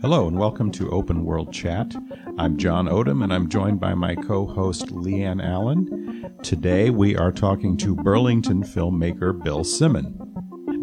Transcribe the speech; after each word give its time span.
Hello 0.00 0.28
and 0.28 0.38
welcome 0.38 0.70
to 0.70 0.88
Open 0.90 1.24
World 1.24 1.52
Chat. 1.52 1.92
I'm 2.38 2.56
John 2.56 2.86
Odom 2.86 3.24
and 3.24 3.34
I'm 3.34 3.48
joined 3.48 3.80
by 3.80 3.94
my 3.94 4.14
co 4.14 4.46
host 4.46 4.86
Leanne 4.94 5.44
Allen. 5.44 6.32
Today 6.44 6.90
we 6.90 7.16
are 7.16 7.32
talking 7.32 7.76
to 7.78 7.96
Burlington 7.96 8.62
filmmaker 8.62 9.42
Bill 9.42 9.64
Simon. 9.64 10.14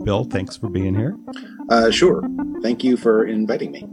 Bill, 0.04 0.26
thanks 0.26 0.58
for 0.58 0.70
being 0.70 0.96
here. 0.96 1.18
Uh, 1.70 1.92
sure. 1.92 2.24
Thank 2.62 2.84
you 2.84 2.98
for 2.98 3.26
inviting 3.26 3.72
me. 3.72 3.88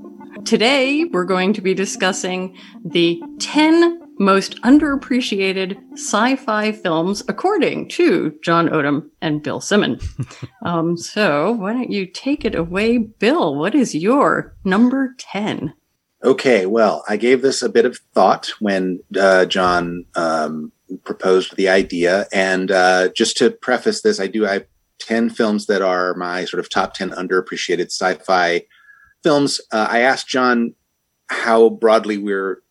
Today 0.44 1.04
we're 1.04 1.24
going 1.24 1.52
to 1.52 1.60
be 1.60 1.72
discussing 1.72 2.58
the 2.84 3.22
10 3.38 4.01
most 4.18 4.60
underappreciated 4.62 5.78
sci-fi 5.94 6.72
films 6.72 7.22
according 7.28 7.88
to 7.90 8.34
John 8.42 8.68
Odom 8.68 9.10
and 9.20 9.42
Bill 9.42 9.60
Simon. 9.60 9.98
um, 10.64 10.96
so 10.96 11.52
why 11.52 11.72
don't 11.72 11.90
you 11.90 12.06
take 12.06 12.44
it 12.44 12.54
away, 12.54 12.98
Bill? 12.98 13.54
What 13.54 13.74
is 13.74 13.94
your 13.94 14.54
number 14.64 15.14
10? 15.18 15.74
Okay, 16.24 16.66
well, 16.66 17.04
I 17.08 17.16
gave 17.16 17.42
this 17.42 17.62
a 17.62 17.68
bit 17.68 17.84
of 17.84 17.98
thought 18.14 18.52
when 18.60 19.00
uh, 19.18 19.44
John 19.46 20.04
um, 20.14 20.70
proposed 21.04 21.56
the 21.56 21.68
idea. 21.68 22.26
And 22.32 22.70
uh, 22.70 23.08
just 23.08 23.36
to 23.38 23.50
preface 23.50 24.02
this, 24.02 24.20
I 24.20 24.28
do 24.28 24.46
I 24.46 24.52
have 24.54 24.66
10 25.00 25.30
films 25.30 25.66
that 25.66 25.82
are 25.82 26.14
my 26.14 26.44
sort 26.44 26.60
of 26.60 26.70
top 26.70 26.94
10 26.94 27.10
underappreciated 27.10 27.86
sci-fi 27.86 28.62
films. 29.22 29.60
Uh, 29.72 29.88
I 29.90 30.00
asked 30.00 30.28
John 30.28 30.74
how 31.28 31.70
broadly 31.70 32.18
we're 32.18 32.62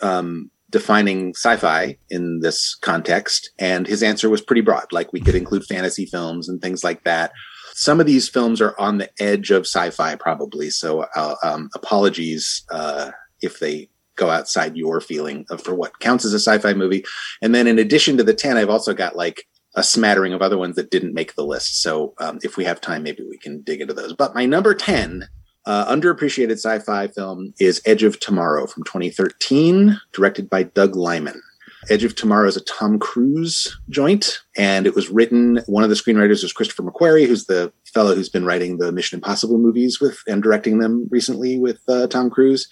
um, 0.00 0.50
defining 0.70 1.30
sci-fi 1.30 1.96
in 2.10 2.40
this 2.40 2.74
context 2.74 3.50
and 3.58 3.86
his 3.86 4.02
answer 4.02 4.28
was 4.28 4.40
pretty 4.40 4.62
broad. 4.62 4.86
Like 4.92 5.12
we 5.12 5.20
could 5.20 5.34
include 5.34 5.64
fantasy 5.64 6.06
films 6.06 6.48
and 6.48 6.60
things 6.60 6.82
like 6.82 7.04
that. 7.04 7.32
Some 7.74 8.00
of 8.00 8.06
these 8.06 8.28
films 8.28 8.60
are 8.60 8.74
on 8.78 8.98
the 8.98 9.10
edge 9.20 9.50
of 9.50 9.66
sci-fi 9.66 10.16
probably. 10.16 10.70
So 10.70 11.06
uh, 11.14 11.36
um, 11.42 11.68
apologies 11.74 12.64
uh, 12.70 13.10
if 13.42 13.60
they 13.60 13.90
go 14.16 14.30
outside 14.30 14.76
your 14.76 15.00
feeling 15.00 15.44
of 15.50 15.62
for 15.62 15.74
what 15.74 16.00
counts 16.00 16.24
as 16.24 16.32
a 16.32 16.40
sci-fi 16.40 16.72
movie. 16.74 17.04
And 17.42 17.54
then 17.54 17.66
in 17.66 17.78
addition 17.78 18.16
to 18.16 18.24
the 18.24 18.34
10 18.34 18.56
i've 18.56 18.70
also 18.70 18.94
got 18.94 19.14
like 19.14 19.44
a 19.76 19.82
smattering 19.82 20.32
of 20.32 20.40
other 20.40 20.56
ones 20.56 20.74
that 20.76 20.90
didn't 20.90 21.12
make 21.12 21.34
the 21.34 21.44
list. 21.44 21.82
So 21.82 22.14
um, 22.18 22.38
if 22.42 22.56
we 22.56 22.64
have 22.64 22.80
time 22.80 23.02
maybe 23.02 23.22
we 23.28 23.38
can 23.38 23.60
dig 23.60 23.82
into 23.82 23.94
those. 23.94 24.14
But 24.14 24.34
my 24.34 24.46
number 24.46 24.74
10 24.74 25.28
uh, 25.66 25.92
underappreciated 25.92 26.52
sci-fi 26.52 27.08
film 27.08 27.52
is 27.58 27.82
Edge 27.84 28.02
of 28.02 28.20
Tomorrow 28.20 28.66
from 28.66 28.84
2013, 28.84 30.00
directed 30.12 30.48
by 30.48 30.62
Doug 30.62 30.96
Liman. 30.96 31.40
Edge 31.88 32.04
of 32.04 32.16
Tomorrow 32.16 32.48
is 32.48 32.56
a 32.56 32.64
Tom 32.64 32.98
Cruise 32.98 33.76
joint, 33.88 34.40
and 34.56 34.86
it 34.86 34.94
was 34.94 35.08
written. 35.10 35.60
One 35.66 35.84
of 35.84 35.90
the 35.90 35.96
screenwriters 35.96 36.42
was 36.42 36.52
Christopher 36.52 36.82
McQuarrie, 36.82 37.26
who's 37.26 37.46
the 37.46 37.72
fellow 37.92 38.14
who's 38.14 38.28
been 38.28 38.44
writing 38.44 38.78
the 38.78 38.92
Mission 38.92 39.18
Impossible 39.18 39.58
movies 39.58 40.00
with 40.00 40.18
and 40.26 40.42
directing 40.42 40.78
them 40.78 41.06
recently 41.10 41.58
with 41.58 41.80
uh, 41.88 42.06
Tom 42.06 42.30
Cruise. 42.30 42.68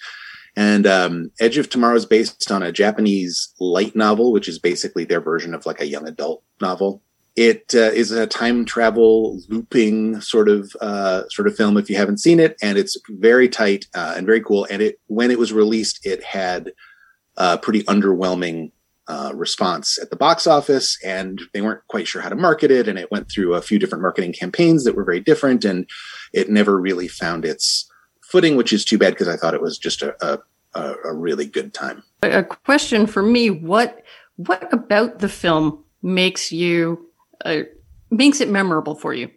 And 0.57 0.87
um, 0.87 1.31
Edge 1.39 1.57
of 1.57 1.69
Tomorrow 1.69 1.95
is 1.95 2.05
based 2.05 2.49
on 2.51 2.63
a 2.63 2.71
Japanese 2.71 3.53
light 3.59 3.95
novel, 3.95 4.31
which 4.31 4.47
is 4.47 4.59
basically 4.59 5.03
their 5.03 5.21
version 5.21 5.53
of 5.53 5.65
like 5.65 5.81
a 5.81 5.87
young 5.87 6.07
adult 6.07 6.43
novel. 6.61 7.01
It 7.35 7.73
uh, 7.75 7.91
is 7.91 8.11
a 8.11 8.27
time 8.27 8.63
travel 8.63 9.41
looping 9.49 10.21
sort 10.21 10.47
of 10.47 10.73
uh, 10.79 11.23
sort 11.29 11.47
of 11.47 11.55
film 11.55 11.77
if 11.77 11.89
you 11.89 11.97
haven't 11.97 12.19
seen 12.19 12.39
it, 12.39 12.57
and 12.61 12.77
it's 12.77 12.97
very 13.09 13.49
tight 13.49 13.85
uh, 13.93 14.13
and 14.15 14.25
very 14.25 14.41
cool. 14.41 14.65
And 14.69 14.81
it 14.81 14.99
when 15.07 15.31
it 15.31 15.39
was 15.39 15.51
released, 15.51 16.05
it 16.05 16.23
had 16.23 16.71
a 17.35 17.57
pretty 17.57 17.83
underwhelming 17.83 18.71
uh, 19.07 19.31
response 19.35 19.99
at 20.01 20.09
the 20.09 20.15
box 20.15 20.47
office, 20.47 20.97
and 21.03 21.41
they 21.53 21.61
weren't 21.61 21.85
quite 21.87 22.07
sure 22.07 22.21
how 22.21 22.29
to 22.29 22.35
market 22.35 22.71
it. 22.71 22.87
And 22.87 22.97
it 22.97 23.11
went 23.11 23.29
through 23.29 23.53
a 23.53 23.61
few 23.61 23.79
different 23.79 24.01
marketing 24.01 24.33
campaigns 24.33 24.85
that 24.85 24.95
were 24.95 25.03
very 25.03 25.19
different, 25.19 25.65
and 25.65 25.89
it 26.33 26.49
never 26.49 26.79
really 26.79 27.09
found 27.09 27.43
its 27.43 27.91
footing, 28.21 28.55
which 28.55 28.71
is 28.71 28.85
too 28.85 28.97
bad 28.97 29.11
because 29.11 29.27
I 29.27 29.35
thought 29.35 29.53
it 29.53 29.61
was 29.61 29.77
just 29.77 30.01
a, 30.01 30.15
a 30.25 30.39
a, 30.75 31.13
really 31.13 31.45
good 31.45 31.73
time. 31.73 32.03
A 32.21 32.43
question 32.43 33.07
for 33.07 33.21
me: 33.21 33.49
what 33.49 34.03
what 34.37 34.71
about 34.73 35.19
the 35.19 35.29
film 35.29 35.83
makes 36.01 36.51
you 36.51 37.04
uh, 37.43 37.61
makes 38.11 38.41
it 38.41 38.49
memorable 38.49 38.95
for 38.95 39.13
you? 39.13 39.29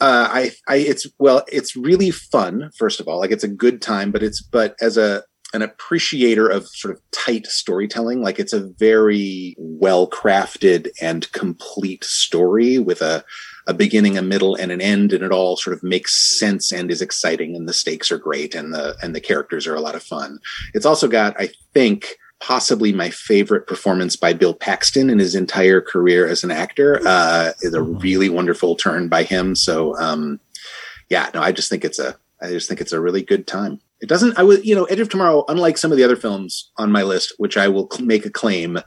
Uh, 0.00 0.28
I, 0.30 0.50
I, 0.68 0.76
it's 0.76 1.06
well, 1.18 1.44
it's 1.50 1.76
really 1.76 2.10
fun. 2.10 2.70
First 2.76 2.98
of 2.98 3.06
all, 3.06 3.18
like 3.20 3.30
it's 3.30 3.44
a 3.44 3.48
good 3.48 3.80
time, 3.80 4.10
but 4.10 4.22
it's 4.22 4.42
but 4.42 4.74
as 4.80 4.96
a 4.96 5.22
an 5.54 5.62
appreciator 5.62 6.48
of 6.48 6.66
sort 6.68 6.94
of 6.94 7.02
tight 7.10 7.46
storytelling, 7.46 8.22
like 8.22 8.38
it's 8.38 8.54
a 8.54 8.66
very 8.78 9.54
well 9.58 10.08
crafted 10.08 10.88
and 11.00 11.30
complete 11.32 12.04
story 12.04 12.78
with 12.78 13.02
a 13.02 13.24
a 13.68 13.74
beginning, 13.74 14.18
a 14.18 14.22
middle, 14.22 14.56
and 14.56 14.72
an 14.72 14.80
end, 14.80 15.12
and 15.12 15.22
it 15.22 15.30
all 15.30 15.56
sort 15.56 15.76
of 15.76 15.84
makes 15.84 16.38
sense 16.38 16.72
and 16.72 16.90
is 16.90 17.00
exciting, 17.00 17.54
and 17.54 17.68
the 17.68 17.72
stakes 17.72 18.10
are 18.10 18.18
great, 18.18 18.54
and 18.54 18.74
the 18.74 18.96
and 19.02 19.14
the 19.14 19.20
characters 19.20 19.66
are 19.66 19.76
a 19.76 19.80
lot 19.80 19.94
of 19.94 20.02
fun. 20.02 20.38
It's 20.74 20.86
also 20.86 21.06
got, 21.06 21.40
I 21.40 21.50
think, 21.72 22.16
possibly 22.42 22.92
my 22.92 23.08
favorite 23.08 23.68
performance 23.68 24.16
by 24.16 24.32
Bill 24.32 24.52
Paxton 24.52 25.08
in 25.08 25.20
his 25.20 25.36
entire 25.36 25.80
career 25.80 26.26
as 26.26 26.42
an 26.42 26.50
actor. 26.50 27.00
Uh, 27.06 27.52
is 27.62 27.72
a 27.72 27.78
mm-hmm. 27.78 27.98
really 27.98 28.28
wonderful 28.28 28.74
turn 28.74 29.08
by 29.08 29.22
him. 29.22 29.54
So, 29.54 29.96
um, 29.98 30.40
yeah, 31.08 31.30
no, 31.32 31.40
I 31.40 31.52
just 31.52 31.70
think 31.70 31.84
it's 31.84 32.00
a, 32.00 32.16
I 32.42 32.48
just 32.48 32.68
think 32.68 32.80
it's 32.80 32.92
a 32.92 33.00
really 33.00 33.22
good 33.22 33.46
time. 33.46 33.80
It 34.00 34.08
doesn't, 34.08 34.36
I 34.36 34.42
would, 34.42 34.66
you 34.66 34.74
know, 34.74 34.84
Edge 34.86 34.98
of 34.98 35.08
Tomorrow, 35.08 35.44
unlike 35.46 35.78
some 35.78 35.92
of 35.92 35.98
the 35.98 36.02
other 36.02 36.16
films 36.16 36.72
on 36.76 36.90
my 36.90 37.04
list, 37.04 37.32
which 37.38 37.56
I 37.56 37.68
will 37.68 37.88
make 38.00 38.26
a 38.26 38.30
claim, 38.30 38.80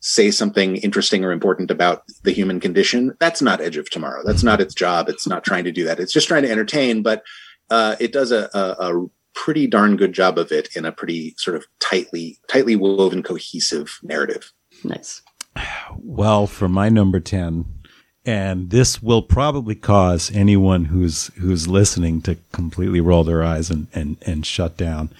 say 0.00 0.30
something 0.30 0.76
interesting 0.76 1.22
or 1.22 1.32
important 1.32 1.70
about 1.70 2.04
the 2.22 2.32
human 2.32 2.60
condition. 2.60 3.14
That's 3.20 3.42
not 3.42 3.60
Edge 3.60 3.76
of 3.76 3.90
Tomorrow. 3.90 4.22
That's 4.24 4.42
not 4.42 4.62
its 4.62 4.74
job. 4.74 5.10
It's 5.10 5.26
not 5.26 5.44
trying 5.44 5.64
to 5.64 5.72
do 5.72 5.84
that. 5.84 6.00
It's 6.00 6.12
just 6.14 6.28
trying 6.28 6.44
to 6.44 6.50
entertain, 6.50 7.02
but 7.02 7.22
uh, 7.68 7.96
it 8.00 8.12
does 8.12 8.32
a, 8.32 8.48
a, 8.54 8.92
a 8.94 9.06
pretty 9.36 9.68
darn 9.68 9.96
good 9.96 10.12
job 10.12 10.38
of 10.38 10.50
it 10.50 10.74
in 10.74 10.84
a 10.84 10.90
pretty 10.90 11.34
sort 11.36 11.56
of 11.56 11.64
tightly 11.78 12.38
tightly 12.48 12.74
woven 12.74 13.22
cohesive 13.22 14.00
narrative. 14.02 14.52
Nice. 14.82 15.22
Well, 15.98 16.46
for 16.46 16.68
my 16.68 16.88
number 16.88 17.20
10, 17.20 17.64
and 18.24 18.70
this 18.70 19.00
will 19.00 19.22
probably 19.22 19.76
cause 19.76 20.34
anyone 20.34 20.86
who's 20.86 21.28
who's 21.36 21.68
listening 21.68 22.22
to 22.22 22.36
completely 22.52 23.00
roll 23.00 23.22
their 23.22 23.44
eyes 23.44 23.70
and 23.70 23.86
and, 23.94 24.16
and 24.22 24.44
shut 24.44 24.76
down 24.76 25.10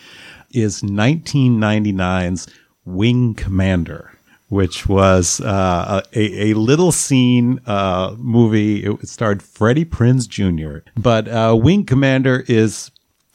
is 0.53 0.83
1999's 0.83 2.49
Wing 2.85 3.35
Commander 3.35 4.13
which 4.49 4.87
was 4.87 5.41
uh, 5.41 6.01
a, 6.15 6.51
a 6.51 6.55
little 6.55 6.93
scene 6.93 7.61
uh, 7.67 8.15
movie. 8.17 8.85
It 8.85 9.09
starred 9.09 9.43
Freddie 9.43 9.85
Prinze 9.85 10.29
Jr. 10.29 10.89
But 10.97 11.27
uh, 11.27 11.57
Wing 11.61 11.85
Commander 11.85 12.45
is 12.47 12.93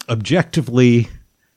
objectively 0.10 1.10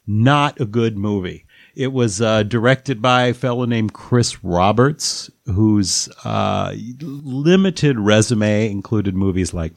not 0.06 0.60
a 0.60 0.66
good 0.66 0.96
movie. 0.96 1.44
It 1.74 1.92
was 1.92 2.20
uh, 2.20 2.44
directed 2.44 3.02
by 3.02 3.24
a 3.24 3.34
fellow 3.34 3.64
named 3.64 3.94
Chris 3.94 4.44
Roberts, 4.44 5.28
whose 5.46 6.08
uh, 6.24 6.72
limited 7.00 7.98
resume 7.98 8.70
included 8.70 9.16
movies 9.16 9.52
like 9.52 9.72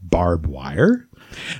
Barb 0.00 0.46
Wire. 0.46 1.08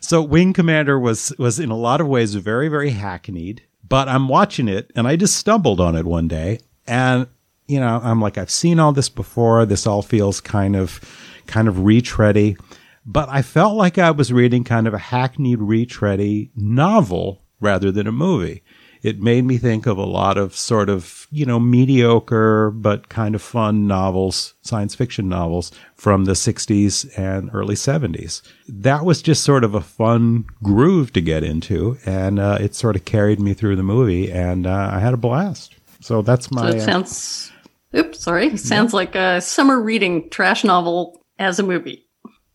So 0.01 0.23
Wing 0.23 0.53
Commander 0.53 0.99
was 0.99 1.33
was 1.39 1.59
in 1.59 1.71
a 1.71 1.77
lot 1.77 2.01
of 2.01 2.09
ways 2.09 2.35
very 2.35 2.69
very 2.69 2.91
hackneyed. 2.91 3.63
But 3.89 4.09
I'm 4.09 4.29
watching 4.29 4.69
it, 4.69 4.91
and 4.95 5.09
I 5.09 5.17
just 5.17 5.37
stumbled 5.37 5.81
on 5.81 5.97
it 5.97 6.05
one 6.05 6.29
day, 6.29 6.61
and 6.87 7.27
you 7.67 7.81
know 7.81 8.01
I'm 8.03 8.21
like 8.21 8.39
I've 8.39 8.51
seen 8.51 8.79
all 8.79 8.93
this 8.93 9.09
before. 9.09 9.67
This 9.67 9.87
all 9.87 10.03
feels 10.03 10.41
kind 10.41 10.77
of 10.77 11.01
kind 11.47 11.67
of 11.67 11.85
retready 11.85 12.57
but 13.05 13.29
I 13.29 13.43
felt 13.43 13.77
like 13.77 13.99
I 13.99 14.11
was 14.11 14.33
reading 14.33 14.65
kind 14.65 14.87
of 14.87 14.95
a 14.95 14.99
hackneyed, 14.99 15.61
retready 15.61 16.51
novel 16.55 17.43
rather 17.61 17.91
than 17.91 18.07
a 18.07 18.13
movie. 18.13 18.63
It 19.03 19.23
made 19.23 19.47
me 19.47 19.57
think 19.57 19.87
of 19.87 19.97
a 19.97 20.05
lot 20.05 20.37
of 20.37 20.55
sort 20.55 20.91
of, 20.91 21.27
you 21.31 21.47
know, 21.47 21.59
mediocre 21.59 22.71
but 22.71 23.09
kind 23.09 23.35
of 23.35 23.41
fun 23.41 23.87
novels, 23.87 24.55
science 24.61 24.95
fiction 24.95 25.27
novels 25.27 25.73
from 25.95 26.27
the 26.27 26.33
60s 26.33 27.19
and 27.19 27.49
early 27.55 27.77
70s. 27.77 28.43
That 28.69 29.07
was 29.07 29.23
just 29.23 29.43
sort 29.43 29.65
of 29.65 29.75
a 29.75 29.81
fun 29.81 30.45
groove 30.63 31.15
to 31.15 31.23
get 31.23 31.43
into, 31.43 31.97
and 32.05 32.39
uh, 32.39 32.59
it 32.61 32.75
sort 32.75 32.95
of 32.95 33.07
carried 33.07 33.41
me 33.41 33.55
through 33.55 33.77
the 33.77 33.83
movie, 33.83 34.31
and 34.31 34.67
uh, 34.67 34.91
I 34.93 34.99
had 34.99 35.15
a 35.15 35.19
blast. 35.19 35.77
So 36.01 36.21
that's 36.21 36.51
my. 36.51 36.71
So 36.71 36.77
it 36.77 36.81
uh, 36.81 36.85
sounds. 36.85 37.53
Oops, 37.97 38.21
sorry. 38.21 38.57
Sounds 38.59 38.93
yeah. 38.93 38.97
like 38.97 39.15
a 39.15 39.41
summer 39.41 39.81
reading 39.81 40.29
trash 40.29 40.63
novel 40.63 41.23
as 41.39 41.59
a 41.59 41.63
movie. 41.63 42.07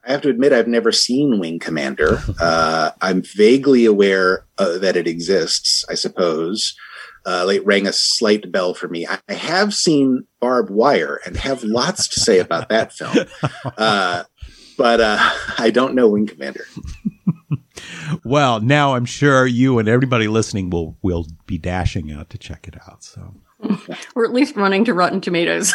I 0.06 0.12
have 0.12 0.22
to 0.22 0.30
admit, 0.30 0.54
I've 0.54 0.68
never 0.68 0.92
seen 0.92 1.40
Wing 1.40 1.60
Commander. 1.60 2.22
Uh, 2.38 2.92
I'm 3.02 3.24
vaguely 3.24 3.86
aware 3.86 4.46
uh, 4.58 4.78
that 4.80 4.96
it 4.96 5.08
exists, 5.08 5.86
I 5.90 5.96
suppose. 5.96 6.76
Uh, 7.26 7.48
it 7.50 7.66
rang 7.66 7.88
a 7.88 7.94
slight 7.94 8.52
bell 8.52 8.74
for 8.74 8.88
me. 8.88 9.08
I, 9.08 9.20
I 9.28 9.34
have 9.34 9.74
seen 9.74 10.28
Barb 10.42 10.70
Wire 10.70 11.22
and 11.26 11.38
have 11.38 11.64
lots 11.64 12.08
to 12.10 12.20
say 12.20 12.40
about 12.40 12.70
that 12.70 12.94
film. 12.94 13.16
Uh, 13.78 14.24
but 14.78 15.02
uh, 15.02 15.18
I 15.58 15.72
don't 15.72 15.96
know 15.96 16.10
Wing 16.10 16.28
Commander. 16.28 16.66
well, 18.26 18.60
now 18.60 18.96
I'm 18.96 19.06
sure 19.06 19.46
you 19.48 19.80
and 19.80 19.88
everybody 19.88 20.28
listening 20.28 20.70
will 20.70 20.98
will 21.02 21.28
be 21.48 21.58
dashing 21.58 22.12
out 22.12 22.30
to 22.32 22.38
check 22.38 22.68
it 22.68 22.76
out. 22.88 23.04
So, 23.04 23.34
or 24.16 24.26
at 24.26 24.34
least 24.34 24.56
running 24.56 24.86
to 24.86 24.94
Rotten 24.94 25.22
Tomatoes. 25.22 25.74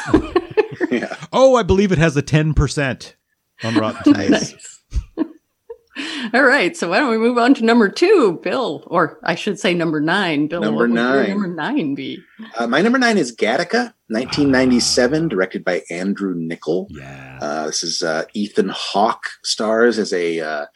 yeah. 0.91 1.15
Oh, 1.33 1.57
I 1.57 1.63
believe 1.63 1.93
it 1.93 1.99
has 1.99 2.17
a 2.17 2.23
ten 2.23 2.55
percent 2.55 3.17
on 3.65 3.75
Rotten 3.77 4.03
Tomatoes. 4.15 4.81
All 6.33 6.43
right. 6.45 6.77
So 6.77 6.89
why 6.91 6.99
don't 6.99 7.11
we 7.11 7.19
move 7.19 7.37
on 7.37 7.53
to 7.55 7.65
number 7.65 7.89
two, 7.89 8.41
Bill? 8.43 8.85
Or 8.87 9.19
I 9.25 9.35
should 9.35 9.59
say 9.59 9.75
number 9.75 10.01
nine. 10.01 10.47
Bill, 10.47 10.61
Number 10.63 10.89
what 10.89 10.91
would 10.91 10.97
your 10.97 11.15
nine. 11.23 11.29
number 11.31 11.49
nine 11.49 11.95
be? 11.95 12.21
Uh, 12.57 12.67
my 12.67 12.81
number 12.81 12.99
nine 12.99 13.19
is 13.19 13.35
Gattaca, 13.35 13.93
1997, 14.09 15.29
directed 15.29 15.65
by 15.65 15.83
Andrew 15.91 16.35
Niccol. 16.35 16.87
Yeah. 16.91 17.39
Uh, 17.43 17.67
this 17.67 17.83
is 17.83 18.03
uh, 18.03 18.25
Ethan 18.35 18.71
Hawke 18.71 19.27
stars 19.43 19.99
as 19.99 20.13
a 20.13 20.41
uh, 20.41 20.67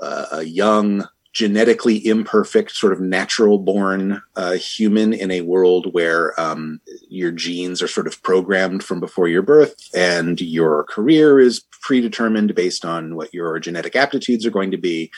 uh, 0.00 0.26
a 0.32 0.42
young, 0.42 1.06
genetically 1.32 2.04
imperfect, 2.04 2.72
sort 2.72 2.92
of 2.92 3.00
natural 3.00 3.58
born 3.58 4.20
uh, 4.36 4.52
human 4.52 5.12
in 5.12 5.30
a 5.30 5.42
world 5.42 5.92
where 5.92 6.38
um, 6.40 6.80
your 7.08 7.30
genes 7.30 7.80
are 7.82 7.88
sort 7.88 8.06
of 8.06 8.20
programmed 8.22 8.82
from 8.82 8.98
before 9.00 9.28
your 9.28 9.42
birth, 9.42 9.74
and 9.94 10.40
your 10.40 10.84
career 10.84 11.38
is 11.38 11.60
predetermined 11.82 12.54
based 12.54 12.84
on 12.84 13.14
what 13.14 13.32
your 13.32 13.58
genetic 13.60 13.94
aptitudes 13.94 14.44
are 14.44 14.50
going 14.50 14.70
to 14.70 14.78
be. 14.78 15.10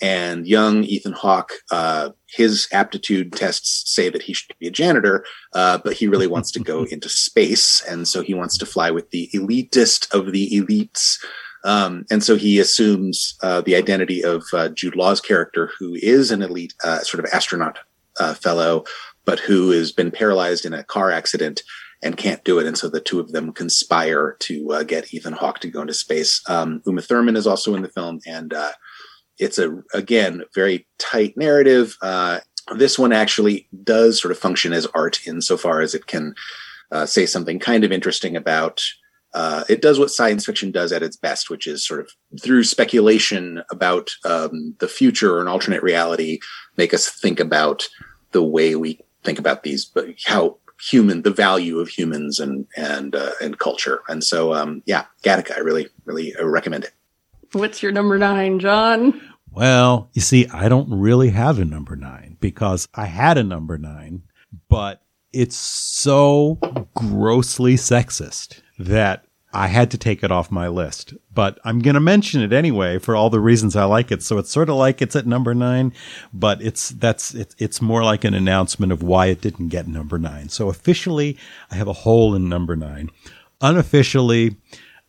And 0.00 0.46
young 0.46 0.84
Ethan 0.84 1.12
Hawke, 1.12 1.52
uh, 1.72 2.10
his 2.26 2.68
aptitude 2.72 3.32
tests 3.32 3.92
say 3.92 4.08
that 4.08 4.22
he 4.22 4.32
should 4.32 4.56
be 4.60 4.68
a 4.68 4.70
janitor, 4.70 5.24
uh, 5.54 5.78
but 5.78 5.94
he 5.94 6.06
really 6.06 6.28
wants 6.28 6.52
to 6.52 6.60
go 6.60 6.84
into 6.90 7.08
space, 7.08 7.82
and 7.82 8.06
so 8.06 8.22
he 8.22 8.34
wants 8.34 8.56
to 8.58 8.66
fly 8.66 8.90
with 8.90 9.10
the 9.10 9.28
elitist 9.34 10.12
of 10.14 10.32
the 10.32 10.50
elites. 10.50 11.18
Um, 11.64 12.04
and 12.10 12.22
so 12.22 12.36
he 12.36 12.58
assumes 12.58 13.36
uh, 13.42 13.60
the 13.60 13.76
identity 13.76 14.22
of 14.22 14.44
uh, 14.52 14.68
Jude 14.68 14.96
Law's 14.96 15.20
character, 15.20 15.70
who 15.78 15.94
is 15.94 16.30
an 16.30 16.42
elite 16.42 16.74
uh, 16.84 17.00
sort 17.00 17.24
of 17.24 17.30
astronaut 17.32 17.78
uh, 18.18 18.34
fellow, 18.34 18.84
but 19.24 19.40
who 19.40 19.70
has 19.70 19.92
been 19.92 20.10
paralyzed 20.10 20.64
in 20.64 20.72
a 20.72 20.84
car 20.84 21.10
accident 21.10 21.62
and 22.02 22.16
can't 22.16 22.44
do 22.44 22.58
it. 22.58 22.66
And 22.66 22.78
so 22.78 22.88
the 22.88 23.00
two 23.00 23.18
of 23.18 23.32
them 23.32 23.52
conspire 23.52 24.36
to 24.40 24.72
uh, 24.72 24.82
get 24.84 25.12
Ethan 25.12 25.32
Hawke 25.32 25.58
to 25.60 25.70
go 25.70 25.80
into 25.80 25.94
space. 25.94 26.40
Um, 26.48 26.80
Uma 26.86 27.02
Thurman 27.02 27.36
is 27.36 27.46
also 27.46 27.74
in 27.74 27.82
the 27.82 27.88
film, 27.88 28.20
and 28.26 28.54
uh, 28.54 28.72
it's 29.38 29.58
a 29.58 29.82
again 29.94 30.44
very 30.54 30.86
tight 30.98 31.36
narrative. 31.36 31.96
Uh, 32.00 32.38
this 32.76 32.98
one 32.98 33.12
actually 33.12 33.66
does 33.82 34.20
sort 34.20 34.30
of 34.30 34.38
function 34.38 34.72
as 34.72 34.86
art 34.94 35.26
insofar 35.26 35.80
as 35.80 35.94
it 35.94 36.06
can 36.06 36.34
say 37.04 37.26
something 37.26 37.58
kind 37.58 37.84
of 37.84 37.92
interesting 37.92 38.36
about. 38.36 38.82
Uh, 39.34 39.64
it 39.68 39.82
does 39.82 39.98
what 39.98 40.10
science 40.10 40.46
fiction 40.46 40.70
does 40.70 40.92
at 40.92 41.02
its 41.02 41.16
best, 41.16 41.50
which 41.50 41.66
is 41.66 41.86
sort 41.86 42.00
of 42.00 42.10
through 42.42 42.64
speculation 42.64 43.62
about 43.70 44.10
um, 44.24 44.74
the 44.78 44.88
future 44.88 45.34
or 45.34 45.40
an 45.40 45.48
alternate 45.48 45.82
reality, 45.82 46.38
make 46.76 46.94
us 46.94 47.08
think 47.08 47.38
about 47.38 47.88
the 48.32 48.42
way 48.42 48.74
we 48.74 49.00
think 49.24 49.38
about 49.38 49.62
these, 49.62 49.84
but 49.84 50.08
how 50.24 50.56
human, 50.90 51.22
the 51.22 51.30
value 51.30 51.78
of 51.78 51.88
humans 51.88 52.38
and 52.38 52.66
and 52.76 53.14
uh, 53.14 53.32
and 53.42 53.58
culture. 53.58 54.02
And 54.08 54.24
so, 54.24 54.54
um, 54.54 54.82
yeah, 54.86 55.04
Gattaca, 55.22 55.56
I 55.56 55.60
really 55.60 55.88
really 56.04 56.34
uh, 56.36 56.46
recommend 56.46 56.84
it. 56.84 56.92
What's 57.52 57.82
your 57.82 57.92
number 57.92 58.18
nine, 58.18 58.58
John? 58.60 59.20
Well, 59.50 60.10
you 60.12 60.22
see, 60.22 60.46
I 60.48 60.68
don't 60.68 60.88
really 60.90 61.30
have 61.30 61.58
a 61.58 61.64
number 61.64 61.96
nine 61.96 62.36
because 62.40 62.88
I 62.94 63.06
had 63.06 63.38
a 63.38 63.42
number 63.42 63.78
nine, 63.78 64.22
but 64.68 65.02
it's 65.32 65.56
so 65.56 66.58
grossly 66.94 67.74
sexist 67.74 68.60
that 68.78 69.24
I 69.52 69.68
had 69.68 69.90
to 69.92 69.98
take 69.98 70.22
it 70.22 70.30
off 70.30 70.50
my 70.50 70.68
list. 70.68 71.14
But 71.32 71.58
I'm 71.64 71.80
going 71.80 71.94
to 71.94 72.00
mention 72.00 72.42
it 72.42 72.52
anyway 72.52 72.98
for 72.98 73.16
all 73.16 73.30
the 73.30 73.40
reasons 73.40 73.76
I 73.76 73.84
like 73.84 74.12
it. 74.12 74.22
So 74.22 74.38
it's 74.38 74.50
sort 74.50 74.68
of 74.68 74.76
like 74.76 75.00
it's 75.00 75.16
at 75.16 75.26
number 75.26 75.54
nine, 75.54 75.92
but 76.32 76.60
it's, 76.62 76.90
that's, 76.90 77.34
it, 77.34 77.54
it's 77.58 77.80
more 77.80 78.04
like 78.04 78.24
an 78.24 78.34
announcement 78.34 78.92
of 78.92 79.02
why 79.02 79.26
it 79.26 79.40
didn't 79.40 79.68
get 79.68 79.88
number 79.88 80.18
nine. 80.18 80.50
So 80.50 80.68
officially, 80.68 81.38
I 81.70 81.76
have 81.76 81.88
a 81.88 81.92
hole 81.92 82.34
in 82.34 82.48
number 82.48 82.76
nine. 82.76 83.10
Unofficially, 83.60 84.56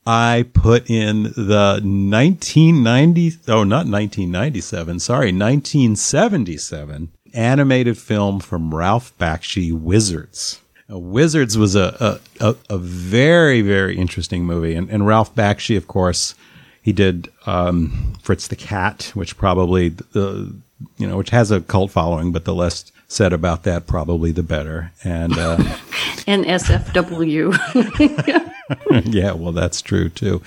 I 0.06 0.46
put 0.54 0.90
in 0.90 1.24
the 1.24 1.82
1990, 1.84 3.34
oh, 3.50 3.64
not 3.64 3.86
1997, 3.86 5.00
sorry, 5.00 5.28
1977 5.28 7.12
animated 7.34 7.98
film 7.98 8.40
from 8.40 8.74
Ralph 8.74 9.16
Bakshi, 9.18 9.72
Wizards. 9.72 10.62
Uh, 10.92 10.98
Wizards 10.98 11.58
was 11.58 11.76
a, 11.76 12.20
a, 12.40 12.50
a, 12.50 12.56
a 12.70 12.78
very, 12.78 13.62
very 13.62 13.98
interesting 13.98 14.46
movie. 14.46 14.76
And, 14.76 14.90
and 14.90 15.06
Ralph 15.06 15.36
Bakshi, 15.36 15.78
of 15.78 15.88
course, 15.88 16.36
he 16.82 16.94
did 16.94 17.30
um, 17.46 18.14
Fritz 18.22 18.48
the 18.48 18.56
Cat, 18.56 19.12
which 19.14 19.38
probably, 19.38 19.90
the 19.90 20.56
you 20.98 21.08
know, 21.08 21.18
which 21.18 21.30
has 21.30 21.52
a 21.52 21.62
cult 21.62 21.92
following, 21.92 22.32
but 22.32 22.46
the 22.46 22.56
less 22.56 22.92
said 23.08 23.34
about 23.34 23.64
that, 23.64 23.86
probably 23.86 24.32
the 24.32 24.44
better. 24.44 24.92
And, 25.04 25.38
uh, 25.38 25.58
NSFW. 26.28 27.54
yeah, 29.14 29.32
well, 29.34 29.52
that's 29.52 29.82
true 29.82 30.10
too. 30.10 30.42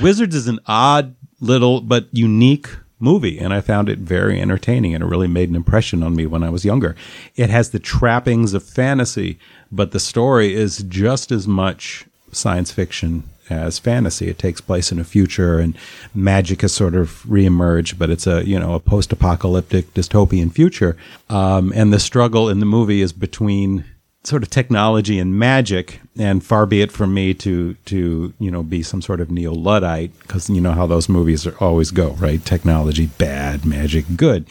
Wizards 0.00 0.34
is 0.34 0.48
an 0.48 0.60
odd 0.66 1.14
little 1.40 1.80
but 1.80 2.08
unique 2.12 2.68
movie, 3.00 3.38
and 3.38 3.52
I 3.52 3.60
found 3.60 3.88
it 3.88 3.98
very 3.98 4.40
entertaining, 4.40 4.94
and 4.94 5.02
it 5.02 5.06
really 5.06 5.28
made 5.28 5.48
an 5.48 5.56
impression 5.56 6.02
on 6.02 6.16
me 6.16 6.26
when 6.26 6.42
I 6.42 6.50
was 6.50 6.64
younger. 6.64 6.96
It 7.36 7.50
has 7.50 7.70
the 7.70 7.78
trappings 7.78 8.54
of 8.54 8.62
fantasy, 8.62 9.38
but 9.70 9.92
the 9.92 10.00
story 10.00 10.54
is 10.54 10.78
just 10.78 11.30
as 11.30 11.46
much 11.46 12.06
science 12.32 12.72
fiction 12.72 13.24
as 13.50 13.78
fantasy. 13.78 14.28
It 14.28 14.38
takes 14.38 14.60
place 14.60 14.92
in 14.92 14.98
a 14.98 15.04
future, 15.04 15.58
and 15.58 15.76
magic 16.14 16.62
has 16.62 16.72
sort 16.72 16.94
of 16.94 17.22
reemerged, 17.24 17.98
but 17.98 18.10
it's 18.10 18.26
a 18.26 18.46
you 18.46 18.58
know 18.58 18.74
a 18.74 18.80
post-apocalyptic 18.80 19.94
dystopian 19.94 20.52
future, 20.52 20.96
um, 21.28 21.72
and 21.74 21.92
the 21.92 22.00
struggle 22.00 22.48
in 22.48 22.60
the 22.60 22.66
movie 22.66 23.00
is 23.00 23.12
between 23.12 23.84
sort 24.24 24.42
of 24.42 24.50
technology 24.50 25.18
and 25.18 25.38
magic 25.38 26.00
and 26.18 26.44
far 26.44 26.66
be 26.66 26.82
it 26.82 26.90
from 26.92 27.14
me 27.14 27.32
to 27.32 27.74
to 27.86 28.32
you 28.38 28.50
know 28.50 28.62
be 28.62 28.82
some 28.82 29.00
sort 29.00 29.20
of 29.20 29.30
neo 29.30 29.52
luddite 29.52 30.10
because 30.20 30.50
you 30.50 30.60
know 30.60 30.72
how 30.72 30.86
those 30.86 31.08
movies 31.08 31.46
are 31.46 31.56
always 31.62 31.90
go 31.90 32.10
right? 32.12 32.44
Technology 32.44 33.06
bad 33.06 33.64
magic 33.64 34.04
good. 34.16 34.46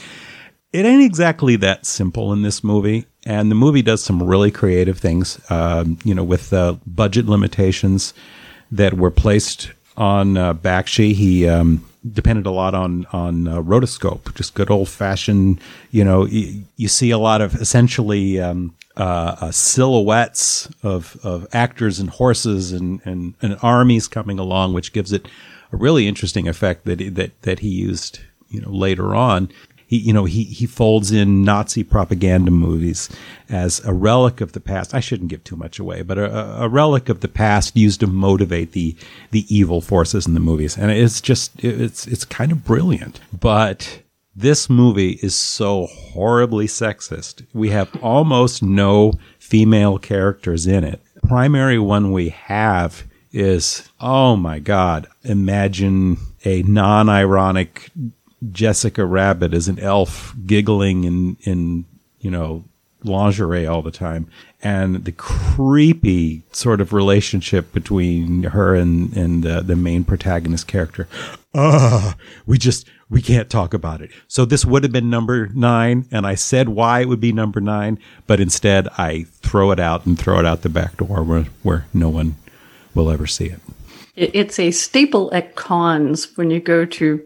It 0.74 0.86
ain't 0.86 1.04
exactly 1.04 1.56
that 1.58 1.86
simple 1.86 2.34
in 2.34 2.42
this 2.42 2.64
movie 2.64 3.06
and 3.26 3.52
the 3.52 3.56
movie 3.56 3.82
does 3.82 4.04
some 4.04 4.24
really 4.24 4.52
creative 4.52 4.98
things 5.00 5.40
um, 5.52 5.98
you 6.04 6.16
know 6.16 6.24
with 6.24 6.54
uh, 6.54 6.76
budget 6.86 7.26
limitations 7.28 8.14
that 8.72 8.94
were 8.96 9.12
placed 9.12 9.72
on 9.96 10.38
uh, 10.38 10.54
Bakshi. 10.54 11.14
He 11.14 11.48
um, 11.48 11.84
depended 12.14 12.46
a 12.46 12.52
lot 12.52 12.74
on 12.74 13.06
on 13.12 13.48
uh, 13.48 13.62
rotoscope 13.62 14.34
just 14.36 14.54
good 14.54 14.72
old 14.72 14.88
fashioned 14.90 15.60
you 15.92 16.04
know 16.06 16.22
y- 16.22 16.62
you 16.78 16.88
see 16.88 17.12
a 17.12 17.18
lot 17.18 17.42
of 17.42 17.56
essentially 17.56 18.40
um, 18.40 18.74
uh, 18.98 19.36
uh, 19.42 19.52
silhouettes 19.52 20.68
of, 20.84 21.18
of 21.24 21.48
actors 21.54 22.00
and 22.00 22.10
horses 22.10 22.72
and, 22.72 23.00
and, 23.06 23.36
and 23.42 23.58
armies 23.62 24.08
coming 24.08 24.40
along, 24.40 24.74
which 24.74 24.92
gives 24.92 25.12
it 25.14 25.28
a 25.72 25.78
really 25.78 26.08
interesting 26.08 26.48
effect 26.48 26.86
that 26.86 27.16
that 27.16 27.42
that 27.42 27.60
he 27.60 27.70
used, 27.70 28.20
you 28.50 28.62
know, 28.62 28.72
later 28.72 29.14
on. 29.14 29.50
He, 29.86 29.98
you 29.98 30.12
know, 30.12 30.26
he, 30.26 30.44
he 30.44 30.66
folds 30.66 31.12
in 31.14 31.44
Nazi 31.44 31.82
propaganda 31.82 32.52
movies 32.52 33.10
as 33.50 33.80
a 33.86 33.94
relic 33.94 34.42
of 34.42 34.52
the 34.52 34.60
past. 34.60 34.94
I 34.94 35.00
shouldn't 35.00 35.30
give 35.30 35.46
too 35.46 35.56
much 35.56 35.80
away, 35.80 36.02
but 36.02 36.18
a, 36.18 36.64
a 36.64 36.68
relic 36.68 37.08
of 37.08 37.22
the 37.22 37.30
past 37.30 37.78
used 37.78 38.02
to 38.02 38.08
motivate 38.08 38.74
the 38.74 38.96
the 39.32 39.46
evil 39.56 39.80
forces 39.80 40.28
in 40.28 40.34
the 40.34 40.42
movies, 40.42 40.78
and 40.78 40.92
it's 40.92 41.22
just 41.22 41.64
it's 41.64 42.08
it's 42.08 42.26
kind 42.26 42.52
of 42.52 42.66
brilliant. 42.66 43.20
But 43.38 44.02
this 44.38 44.70
movie 44.70 45.20
is 45.24 45.36
so 45.36 45.88
horribly 45.88 46.68
sexist. 46.68 47.44
We 47.54 47.72
have 47.72 47.90
almost 48.04 48.62
no 48.62 49.14
female 49.40 49.98
characters 49.98 50.68
in 50.68 50.84
it. 50.84 51.02
Primary 51.24 51.80
one 51.80 52.12
we 52.12 52.30
have 52.30 53.04
is, 53.32 53.90
oh 54.00 54.36
my 54.36 54.60
God, 54.60 55.08
imagine 55.24 56.18
a 56.46 56.62
non 56.62 57.10
ironic 57.10 57.90
Jessica 58.52 59.06
Rabbit 59.06 59.56
as 59.56 59.68
an 59.68 59.80
elf 59.80 60.36
giggling 60.46 61.04
in, 61.04 61.38
in, 61.42 61.86
you 62.20 62.30
know, 62.30 62.64
lingerie 63.04 63.66
all 63.66 63.82
the 63.82 63.90
time. 63.90 64.30
And 64.62 65.04
the 65.04 65.12
creepy 65.12 66.44
sort 66.52 66.80
of 66.80 66.94
relationship 66.94 67.74
between 67.74 68.44
her 68.44 68.76
and, 68.76 69.16
and 69.18 69.44
the, 69.44 69.62
the 69.62 69.76
main 69.76 70.04
protagonist 70.04 70.68
character. 70.68 71.08
Ah, 71.56 72.16
we 72.46 72.60
just, 72.60 72.88
we 73.10 73.22
can't 73.22 73.50
talk 73.50 73.74
about 73.74 74.02
it. 74.02 74.12
So 74.28 74.44
this 74.46 74.66
would 74.66 74.84
have 74.84 74.92
been 74.92 75.10
number 75.10 75.48
nine, 75.54 76.06
and 76.12 76.26
I 76.28 76.36
said 76.36 76.70
why 76.70 77.02
it 77.02 77.08
would 77.08 77.20
be 77.22 77.32
number 77.32 77.62
nine, 77.62 78.00
but 78.26 78.40
instead 78.40 78.88
I 78.98 79.26
throw 79.42 79.72
it 79.72 79.80
out 79.80 80.06
and 80.06 80.18
throw 80.20 80.40
it 80.40 80.46
out 80.46 80.62
the 80.62 80.70
back 80.70 80.98
door 80.98 81.24
where, 81.24 81.44
where 81.64 81.86
no 81.94 82.10
one 82.10 82.36
will 82.94 83.10
ever 83.10 83.26
see 83.28 83.46
it. 83.46 83.60
It- 84.16 84.32
It's 84.36 84.60
a 84.60 84.72
staple 84.72 85.30
at 85.34 85.56
cons 85.56 86.36
when 86.38 86.50
you 86.52 86.60
go 86.60 86.86
to 86.86 87.22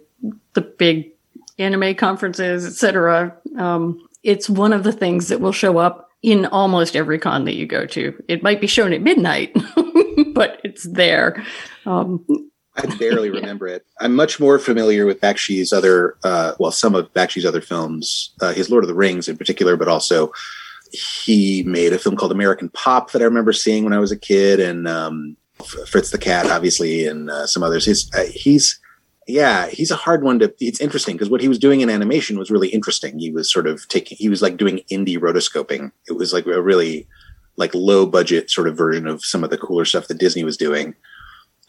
the 0.53 0.61
big 0.61 1.11
anime 1.57 1.95
conferences, 1.95 2.65
etc. 2.65 3.35
Um, 3.57 4.07
it's 4.23 4.49
one 4.49 4.73
of 4.73 4.83
the 4.83 4.91
things 4.91 5.29
that 5.29 5.41
will 5.41 5.51
show 5.51 5.77
up 5.79 6.09
in 6.21 6.45
almost 6.45 6.95
every 6.95 7.17
con 7.17 7.45
that 7.45 7.55
you 7.55 7.65
go 7.65 7.85
to. 7.87 8.13
It 8.27 8.43
might 8.43 8.61
be 8.61 8.67
shown 8.67 8.93
at 8.93 9.01
midnight, 9.01 9.51
but 10.33 10.59
it's 10.63 10.83
there. 10.83 11.43
Um, 11.87 12.23
I 12.75 12.95
barely 12.97 13.29
remember 13.31 13.67
it. 13.67 13.85
I'm 13.99 14.15
much 14.15 14.39
more 14.39 14.59
familiar 14.59 15.05
with 15.05 15.21
Bakshi's 15.21 15.73
other, 15.73 16.15
uh, 16.23 16.53
well, 16.59 16.71
some 16.71 16.95
of 16.95 17.13
Bakshi's 17.13 17.45
other 17.45 17.61
films, 17.61 18.33
uh, 18.41 18.53
his 18.53 18.69
Lord 18.69 18.83
of 18.83 18.87
the 18.87 18.95
Rings 18.95 19.27
in 19.27 19.37
particular, 19.37 19.75
but 19.75 19.87
also 19.87 20.31
he 20.91 21.63
made 21.63 21.93
a 21.93 21.99
film 21.99 22.15
called 22.15 22.31
American 22.31 22.69
Pop 22.69 23.11
that 23.11 23.21
I 23.21 23.25
remember 23.25 23.53
seeing 23.53 23.83
when 23.83 23.93
I 23.93 23.99
was 23.99 24.11
a 24.11 24.17
kid, 24.17 24.59
and 24.59 24.87
um, 24.87 25.37
Fritz 25.87 26.11
the 26.11 26.17
Cat, 26.17 26.47
obviously, 26.47 27.07
and 27.07 27.29
uh, 27.29 27.47
some 27.47 27.63
others. 27.63 27.85
He's 27.85 28.13
uh, 28.13 28.25
he's 28.29 28.79
yeah, 29.27 29.67
he's 29.67 29.91
a 29.91 29.95
hard 29.95 30.23
one 30.23 30.39
to. 30.39 30.53
It's 30.59 30.81
interesting 30.81 31.15
because 31.15 31.29
what 31.29 31.41
he 31.41 31.47
was 31.47 31.59
doing 31.59 31.81
in 31.81 31.89
animation 31.89 32.37
was 32.37 32.51
really 32.51 32.69
interesting. 32.69 33.19
He 33.19 33.31
was 33.31 33.51
sort 33.51 33.67
of 33.67 33.87
taking. 33.87 34.17
He 34.17 34.29
was 34.29 34.41
like 34.41 34.57
doing 34.57 34.81
indie 34.91 35.17
rotoscoping. 35.17 35.91
It 36.07 36.13
was 36.13 36.33
like 36.33 36.45
a 36.45 36.61
really 36.61 37.07
like 37.57 37.73
low 37.73 38.05
budget 38.05 38.49
sort 38.49 38.67
of 38.67 38.77
version 38.77 39.07
of 39.07 39.23
some 39.23 39.43
of 39.43 39.49
the 39.49 39.57
cooler 39.57 39.85
stuff 39.85 40.07
that 40.07 40.17
Disney 40.17 40.43
was 40.43 40.57
doing. 40.57 40.95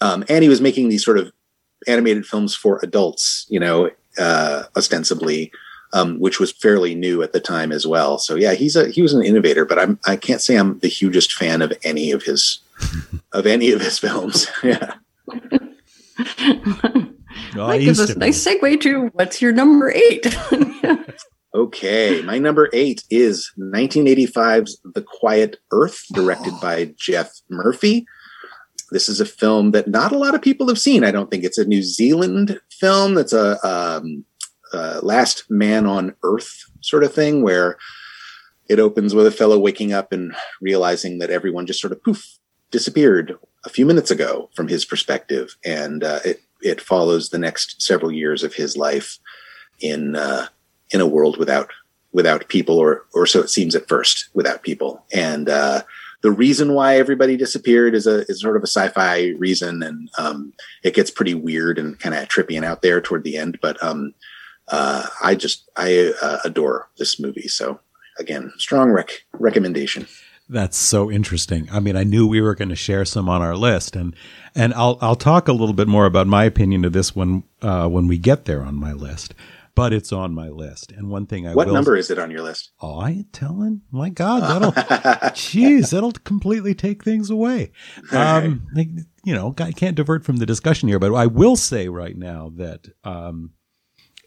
Um, 0.02 0.24
and 0.28 0.42
he 0.42 0.48
was 0.48 0.60
making 0.60 0.88
these 0.88 1.04
sort 1.04 1.16
of 1.16 1.32
animated 1.86 2.26
films 2.26 2.54
for 2.56 2.80
adults, 2.82 3.46
you 3.48 3.60
know, 3.60 3.90
uh, 4.18 4.64
ostensibly, 4.76 5.52
um, 5.92 6.18
which 6.18 6.40
was 6.40 6.50
fairly 6.50 6.94
new 6.94 7.22
at 7.22 7.32
the 7.32 7.40
time 7.40 7.70
as 7.70 7.86
well. 7.86 8.18
So 8.18 8.34
yeah, 8.34 8.54
he's 8.54 8.74
a 8.74 8.88
he 8.88 9.00
was 9.00 9.14
an 9.14 9.24
innovator, 9.24 9.64
but 9.64 9.78
I'm 9.78 10.00
I 10.04 10.16
can't 10.16 10.40
say 10.40 10.56
I'm 10.56 10.80
the 10.80 10.88
hugest 10.88 11.32
fan 11.32 11.62
of 11.62 11.72
any 11.84 12.10
of 12.10 12.24
his 12.24 12.60
of 13.32 13.46
any 13.46 13.70
of 13.70 13.80
his 13.80 13.98
films. 13.98 14.48
yeah. 14.62 14.94
Oh, 17.54 17.68
that 17.68 17.80
gives 17.80 18.00
us 18.00 18.10
a 18.10 18.18
nice 18.18 18.42
segue 18.42 18.80
to 18.82 19.08
what's 19.14 19.42
your 19.42 19.52
number 19.52 19.90
eight? 19.90 20.26
Okay, 21.54 22.22
my 22.22 22.38
number 22.38 22.70
eight 22.72 23.04
is 23.10 23.50
1985's 23.58 24.80
The 24.94 25.02
Quiet 25.02 25.58
Earth, 25.70 26.04
directed 26.12 26.54
by 26.62 26.94
Geoff 26.96 27.30
Murphy. 27.50 28.06
This 28.92 29.08
is 29.08 29.20
a 29.20 29.26
film 29.26 29.72
that 29.72 29.88
not 29.88 30.12
a 30.12 30.18
lot 30.18 30.34
of 30.34 30.42
people 30.42 30.68
have 30.68 30.78
seen. 30.78 31.04
I 31.04 31.10
don't 31.10 31.30
think 31.30 31.44
it's 31.44 31.58
a 31.58 31.64
New 31.64 31.82
Zealand 31.82 32.60
film. 32.70 33.14
That's 33.14 33.32
a, 33.32 33.58
um, 33.66 34.24
last 35.02 35.50
man 35.50 35.86
on 35.86 36.14
Earth 36.22 36.64
sort 36.80 37.04
of 37.04 37.12
thing, 37.12 37.42
where 37.42 37.76
it 38.68 38.78
opens 38.78 39.14
with 39.14 39.26
a 39.26 39.30
fellow 39.30 39.58
waking 39.58 39.92
up 39.92 40.12
and 40.12 40.34
realizing 40.60 41.18
that 41.18 41.30
everyone 41.30 41.66
just 41.66 41.80
sort 41.80 41.92
of 41.92 42.02
poof 42.02 42.38
disappeared 42.70 43.36
a 43.64 43.68
few 43.68 43.84
minutes 43.84 44.10
ago 44.10 44.48
from 44.54 44.68
his 44.68 44.84
perspective, 44.84 45.56
and 45.64 46.04
uh, 46.04 46.20
it 46.24 46.42
it 46.60 46.80
follows 46.80 47.28
the 47.28 47.38
next 47.38 47.82
several 47.82 48.12
years 48.12 48.42
of 48.42 48.54
his 48.54 48.76
life 48.76 49.18
in. 49.80 50.16
Uh, 50.16 50.46
in 50.92 51.00
a 51.00 51.06
world 51.06 51.38
without 51.38 51.70
without 52.12 52.48
people, 52.48 52.78
or 52.78 53.06
or 53.14 53.26
so 53.26 53.40
it 53.40 53.50
seems 53.50 53.74
at 53.74 53.88
first, 53.88 54.28
without 54.34 54.62
people. 54.62 55.04
And 55.12 55.48
uh, 55.48 55.82
the 56.22 56.30
reason 56.30 56.74
why 56.74 56.96
everybody 56.96 57.36
disappeared 57.36 57.94
is 57.94 58.06
a 58.06 58.20
is 58.28 58.40
sort 58.40 58.56
of 58.56 58.62
a 58.62 58.66
sci-fi 58.66 59.34
reason, 59.38 59.82
and 59.82 60.08
um, 60.18 60.52
it 60.82 60.94
gets 60.94 61.10
pretty 61.10 61.34
weird 61.34 61.78
and 61.78 61.98
kind 61.98 62.14
of 62.14 62.28
trippy 62.28 62.56
and 62.56 62.64
out 62.64 62.82
there 62.82 63.00
toward 63.00 63.24
the 63.24 63.36
end. 63.36 63.58
But 63.60 63.82
um, 63.82 64.14
uh, 64.68 65.06
I 65.22 65.34
just 65.34 65.68
I 65.76 66.12
uh, 66.22 66.38
adore 66.44 66.88
this 66.98 67.20
movie. 67.20 67.48
So 67.48 67.80
again, 68.18 68.52
strong 68.56 68.90
rec- 68.90 69.24
recommendation. 69.32 70.06
That's 70.48 70.76
so 70.76 71.10
interesting. 71.10 71.68
I 71.72 71.80
mean, 71.80 71.96
I 71.96 72.04
knew 72.04 72.26
we 72.26 72.40
were 72.40 72.54
going 72.54 72.68
to 72.68 72.76
share 72.76 73.04
some 73.04 73.28
on 73.28 73.42
our 73.42 73.56
list, 73.56 73.96
and 73.96 74.14
and 74.54 74.72
I'll 74.74 74.98
I'll 75.00 75.16
talk 75.16 75.48
a 75.48 75.52
little 75.52 75.74
bit 75.74 75.88
more 75.88 76.06
about 76.06 76.28
my 76.28 76.44
opinion 76.44 76.84
of 76.84 76.92
this 76.92 77.16
when 77.16 77.42
uh, 77.62 77.88
when 77.88 78.06
we 78.06 78.18
get 78.18 78.44
there 78.44 78.62
on 78.62 78.76
my 78.76 78.92
list 78.92 79.34
but 79.74 79.92
it's 79.92 80.12
on 80.12 80.34
my 80.34 80.48
list. 80.48 80.92
And 80.92 81.08
one 81.08 81.26
thing 81.26 81.46
I 81.46 81.54
what 81.54 81.66
will, 81.66 81.74
number 81.74 81.96
is 81.96 82.10
it 82.10 82.18
on 82.18 82.30
your 82.30 82.42
list? 82.42 82.72
Oh, 82.80 82.98
I 82.98 83.10
ain't 83.10 83.32
telling. 83.32 83.82
My 83.90 84.10
God, 84.10 84.42
that'll, 84.42 84.72
jeez, 85.32 85.90
that'll 85.90 86.12
completely 86.12 86.74
take 86.74 87.02
things 87.02 87.30
away. 87.30 87.72
Um, 88.10 88.66
you 89.24 89.34
know, 89.34 89.54
I 89.58 89.72
can't 89.72 89.96
divert 89.96 90.24
from 90.24 90.36
the 90.36 90.46
discussion 90.46 90.88
here, 90.88 90.98
but 90.98 91.14
I 91.14 91.26
will 91.26 91.56
say 91.56 91.88
right 91.88 92.16
now 92.16 92.52
that, 92.56 92.88
um, 93.04 93.52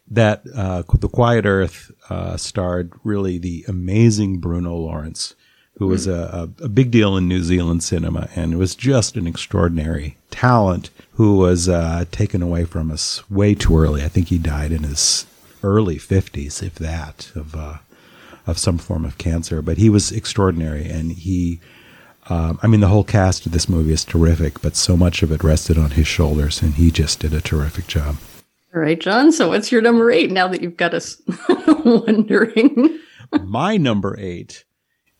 that, 0.07 0.43
uh, 0.55 0.83
The 0.97 1.09
Quiet 1.09 1.45
Earth, 1.45 1.91
uh, 2.09 2.37
starred 2.37 2.93
really 3.03 3.37
the 3.37 3.65
amazing 3.67 4.39
Bruno 4.39 4.75
Lawrence, 4.75 5.35
who 5.77 5.87
was 5.87 6.07
a, 6.07 6.49
a, 6.61 6.69
big 6.69 6.89
deal 6.89 7.17
in 7.17 7.27
New 7.27 7.43
Zealand 7.43 7.83
cinema 7.83 8.29
and 8.33 8.57
was 8.57 8.75
just 8.75 9.17
an 9.17 9.27
extraordinary 9.27 10.15
talent 10.31 10.89
who 11.13 11.35
was 11.37 11.67
uh, 11.67 12.05
taken 12.11 12.41
away 12.41 12.63
from 12.63 12.89
us 12.91 13.29
way 13.29 13.53
too 13.53 13.77
early. 13.77 14.01
I 14.01 14.07
think 14.07 14.29
he 14.29 14.37
died 14.37 14.71
in 14.71 14.83
his 14.83 15.25
early 15.65 15.97
50s, 15.97 16.63
if 16.63 16.75
that, 16.75 17.31
of 17.35 17.55
uh, 17.55 17.77
of 18.47 18.57
some 18.57 18.77
form 18.77 19.03
of 19.03 19.17
cancer. 19.17 19.61
But 19.61 19.77
he 19.77 19.89
was 19.89 20.11
extraordinary, 20.11 20.87
and 20.89 21.11
he. 21.11 21.59
Um, 22.27 22.57
I 22.63 22.67
mean, 22.67 22.79
the 22.79 22.87
whole 22.87 23.03
cast 23.03 23.45
of 23.45 23.51
this 23.51 23.69
movie 23.69 23.93
is 23.93 24.03
terrific, 24.03 24.59
but 24.59 24.75
so 24.75 24.97
much 24.97 25.21
of 25.21 25.31
it 25.31 25.43
rested 25.43 25.77
on 25.77 25.91
his 25.91 26.07
shoulders, 26.07 26.59
and 26.59 26.73
he 26.73 26.89
just 26.89 27.19
did 27.19 27.35
a 27.35 27.41
terrific 27.41 27.85
job. 27.85 28.15
All 28.73 28.81
right, 28.81 28.99
John. 28.99 29.31
So, 29.31 29.49
what's 29.49 29.71
your 29.71 29.81
number 29.81 30.09
eight 30.11 30.31
now 30.31 30.47
that 30.47 30.61
you've 30.61 30.75
got 30.75 30.93
us 30.93 31.21
wondering? 31.85 32.99
My 33.43 33.77
number 33.77 34.15
eight 34.19 34.65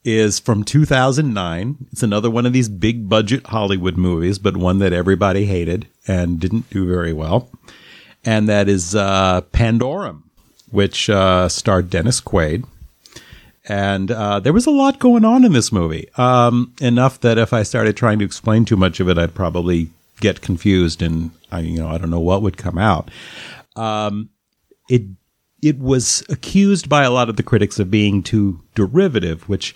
is 0.04 0.40
from 0.40 0.64
2009. 0.64 1.88
It's 1.92 2.04
another 2.04 2.30
one 2.30 2.46
of 2.46 2.54
these 2.54 2.70
big 2.70 3.10
budget 3.10 3.48
Hollywood 3.48 3.98
movies, 3.98 4.40
but 4.40 4.58
one 4.58 4.80
that 4.80 4.94
everybody 4.94 5.46
hated 5.46 5.88
and 6.08 6.40
didn't 6.40 6.70
do 6.70 6.88
very 6.88 7.12
well. 7.12 7.50
And 8.24 8.48
that 8.50 8.70
is 8.70 8.96
uh, 8.96 9.42
Pandorum, 9.52 10.24
which 10.76 11.10
uh, 11.10 11.50
starred 11.50 11.90
Dennis 11.90 12.22
Quaid. 12.22 12.66
And 13.68 14.12
uh, 14.12 14.40
there 14.42 14.54
was 14.54 14.68
a 14.68 14.72
lot 14.72 15.00
going 15.00 15.26
on 15.26 15.44
in 15.44 15.54
this 15.54 15.72
movie. 15.72 16.08
Um, 16.18 16.74
enough 16.80 17.20
that 17.22 17.40
if 17.40 17.52
I 17.52 17.64
started 17.64 17.98
trying 17.98 18.20
to 18.20 18.26
explain 18.26 18.66
too 18.66 18.76
much 18.76 19.00
of 19.00 19.10
it, 19.10 19.18
I'd 19.18 19.34
probably 19.34 19.90
get 20.22 20.42
confused, 20.42 21.02
and 21.02 21.32
I, 21.52 21.62
you 21.62 21.80
know, 21.80 21.88
I 21.88 21.98
don't 21.98 22.12
know 22.12 22.20
what 22.20 22.44
would 22.44 22.58
come 22.58 22.78
out. 22.78 23.10
Um, 23.76 24.30
it 24.88 25.04
it 25.64 25.80
was 25.80 26.24
accused 26.30 26.90
by 26.90 27.04
a 27.04 27.12
lot 27.12 27.28
of 27.28 27.38
the 27.38 27.44
critics 27.44 27.80
of 27.80 27.90
being 27.90 28.22
too 28.22 28.62
derivative, 28.76 29.50
which 29.50 29.74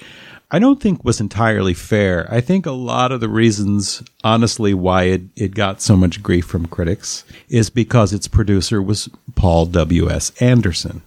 I 0.51 0.57
don't 0.57 0.81
think 0.81 1.03
was 1.03 1.21
entirely 1.21 1.75
fair. 1.75 2.27
I 2.31 2.41
think 2.41 2.65
a 2.65 2.71
lot 2.71 3.11
of 3.11 3.19
the 3.19 3.29
reasons, 3.29 4.01
honestly, 4.23 4.73
why 4.73 5.03
it, 5.03 5.21
it 5.35 5.53
got 5.53 5.79
so 5.81 5.95
much 5.95 6.23
grief 6.23 6.45
from 6.45 6.65
critics 6.65 7.23
is 7.49 7.69
because 7.69 8.13
its 8.13 8.27
producer 8.27 8.81
was 8.81 9.09
Paul 9.35 9.67
W.S. 9.67 10.31
Anderson, 10.41 11.03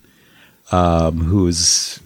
um, 0.71 1.19
who's 1.19 1.99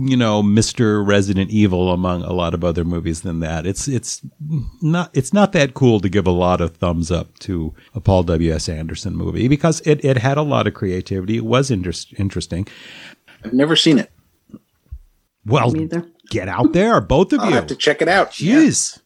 you 0.00 0.16
know 0.16 0.42
Mr. 0.42 1.04
Resident 1.04 1.50
Evil 1.50 1.90
among 1.92 2.22
a 2.22 2.32
lot 2.32 2.54
of 2.54 2.62
other 2.62 2.84
movies 2.84 3.22
than 3.22 3.40
that. 3.40 3.66
It's 3.66 3.88
it's 3.88 4.20
not 4.82 5.10
it's 5.14 5.32
not 5.32 5.52
that 5.52 5.74
cool 5.74 6.00
to 6.00 6.08
give 6.08 6.26
a 6.26 6.32
lot 6.32 6.60
of 6.60 6.76
thumbs 6.76 7.10
up 7.10 7.36
to 7.40 7.74
a 7.94 8.00
Paul 8.00 8.22
W 8.24 8.52
S 8.52 8.68
Anderson 8.68 9.16
movie 9.16 9.48
because 9.48 9.80
it 9.80 10.04
it 10.04 10.18
had 10.18 10.36
a 10.36 10.42
lot 10.42 10.66
of 10.66 10.74
creativity. 10.74 11.38
It 11.38 11.44
was 11.44 11.70
inter- 11.70 11.92
interesting. 12.16 12.68
I've 13.44 13.54
never 13.54 13.74
seen 13.74 13.98
it. 13.98 14.10
Well, 15.46 15.72
get 16.30 16.48
out 16.48 16.72
there, 16.72 17.00
both 17.00 17.32
of 17.32 17.38
you. 17.38 17.44
I'll 17.44 17.50
you. 17.50 17.56
have 17.56 17.66
to 17.68 17.76
check 17.76 18.02
it 18.02 18.08
out. 18.08 18.32
Jeez, 18.32 19.00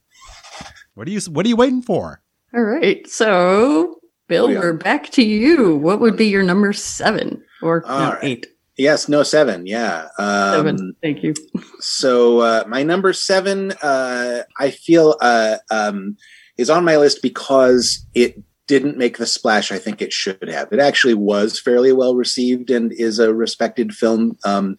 yeah. 0.61 0.67
what 0.95 1.09
are 1.09 1.11
you 1.11 1.21
what 1.31 1.47
are 1.47 1.49
you 1.49 1.57
waiting 1.57 1.83
for? 1.83 2.23
All 2.55 2.63
right, 2.63 3.07
so 3.09 3.99
Bill, 4.29 4.47
oh, 4.47 4.49
yeah. 4.49 4.61
we're 4.61 4.73
back 4.73 5.11
to 5.11 5.23
you. 5.23 5.77
What 5.77 6.01
would 6.01 6.17
be 6.17 6.27
your 6.27 6.43
number 6.43 6.73
seven 6.73 7.43
or 7.63 7.83
no, 7.87 8.11
right. 8.11 8.19
eight? 8.23 8.47
Yes, 8.77 9.09
no 9.09 9.23
seven. 9.23 9.67
Yeah, 9.67 10.09
um, 10.19 10.55
seven. 10.55 10.97
Thank 11.03 11.23
you. 11.23 11.35
so 11.81 12.41
uh, 12.41 12.65
my 12.67 12.83
number 12.83 13.13
seven, 13.13 13.73
uh, 13.83 14.43
I 14.59 14.71
feel, 14.71 15.17
uh, 15.21 15.59
um, 15.71 16.17
is 16.57 16.71
on 16.71 16.85
my 16.85 16.97
list 16.97 17.21
because 17.23 18.07
it 18.15 18.43
didn't 18.67 18.97
make 18.97 19.19
the 19.19 19.27
splash 19.27 19.71
I 19.71 19.79
think 19.79 20.01
it 20.01 20.13
should 20.13 20.49
have. 20.49 20.73
It 20.73 20.79
actually 20.79 21.15
was 21.15 21.61
fairly 21.61 21.93
well 21.93 22.15
received 22.15 22.71
and 22.71 22.93
is 22.93 23.19
a 23.19 23.35
respected 23.35 23.93
film. 23.93 24.39
Um, 24.45 24.77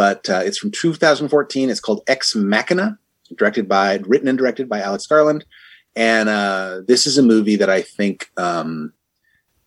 but 0.00 0.30
uh, 0.30 0.40
it's 0.42 0.56
from 0.56 0.70
2014. 0.70 1.68
It's 1.68 1.78
called 1.78 2.00
Ex 2.06 2.34
Machina, 2.34 2.98
directed 3.36 3.68
by, 3.68 3.96
written 4.06 4.28
and 4.28 4.38
directed 4.38 4.66
by 4.66 4.80
Alex 4.80 5.06
Garland. 5.06 5.44
And 5.94 6.30
uh, 6.30 6.80
this 6.88 7.06
is 7.06 7.18
a 7.18 7.22
movie 7.22 7.56
that 7.56 7.68
I 7.68 7.82
think, 7.82 8.30
um, 8.38 8.94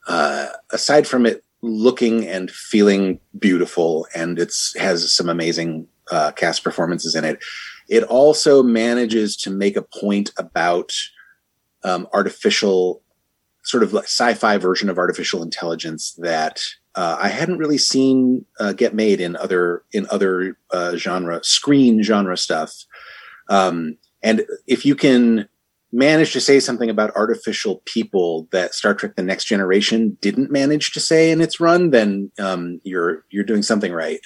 uh, 0.07 0.47
aside 0.71 1.05
from 1.05 1.27
it 1.27 1.43
looking 1.61 2.27
and 2.27 2.49
feeling 2.49 3.19
beautiful, 3.37 4.07
and 4.15 4.39
it's 4.39 4.75
has 4.75 5.13
some 5.13 5.29
amazing 5.29 5.87
uh, 6.09 6.31
cast 6.31 6.63
performances 6.63 7.13
in 7.13 7.25
it. 7.25 7.37
It 7.87 8.01
also 8.01 8.63
manages 8.63 9.37
to 9.37 9.51
make 9.51 9.77
a 9.77 9.83
point 9.83 10.31
about 10.35 10.93
um, 11.83 12.07
artificial, 12.11 13.03
sort 13.63 13.83
of 13.83 13.93
like 13.93 14.05
sci-fi 14.05 14.57
version 14.57 14.89
of 14.89 14.97
artificial 14.97 15.41
intelligence 15.41 16.13
that 16.19 16.61
uh, 16.95 17.17
I 17.19 17.29
hadn't 17.29 17.57
really 17.57 17.77
seen 17.77 18.45
uh, 18.59 18.73
get 18.73 18.93
made 18.93 19.19
in 19.19 19.35
other 19.35 19.83
in 19.91 20.05
other 20.11 20.57
uh, 20.71 20.95
genre 20.95 21.43
screen 21.43 22.03
genre 22.03 22.37
stuff. 22.37 22.73
Um, 23.49 23.97
and 24.21 24.45
if 24.67 24.85
you 24.85 24.95
can 24.95 25.47
manage 25.91 26.33
to 26.33 26.41
say 26.41 26.59
something 26.59 26.89
about 26.89 27.15
artificial 27.15 27.81
people 27.85 28.47
that 28.51 28.75
Star 28.75 28.93
Trek: 28.93 29.15
The 29.15 29.23
Next 29.23 29.45
Generation 29.45 30.17
didn't 30.21 30.51
manage 30.51 30.91
to 30.91 30.99
say 30.99 31.31
in 31.31 31.41
its 31.41 31.59
run, 31.59 31.89
then 31.89 32.31
um, 32.39 32.79
you're 32.83 33.25
you're 33.29 33.43
doing 33.43 33.63
something 33.63 33.91
right. 33.91 34.19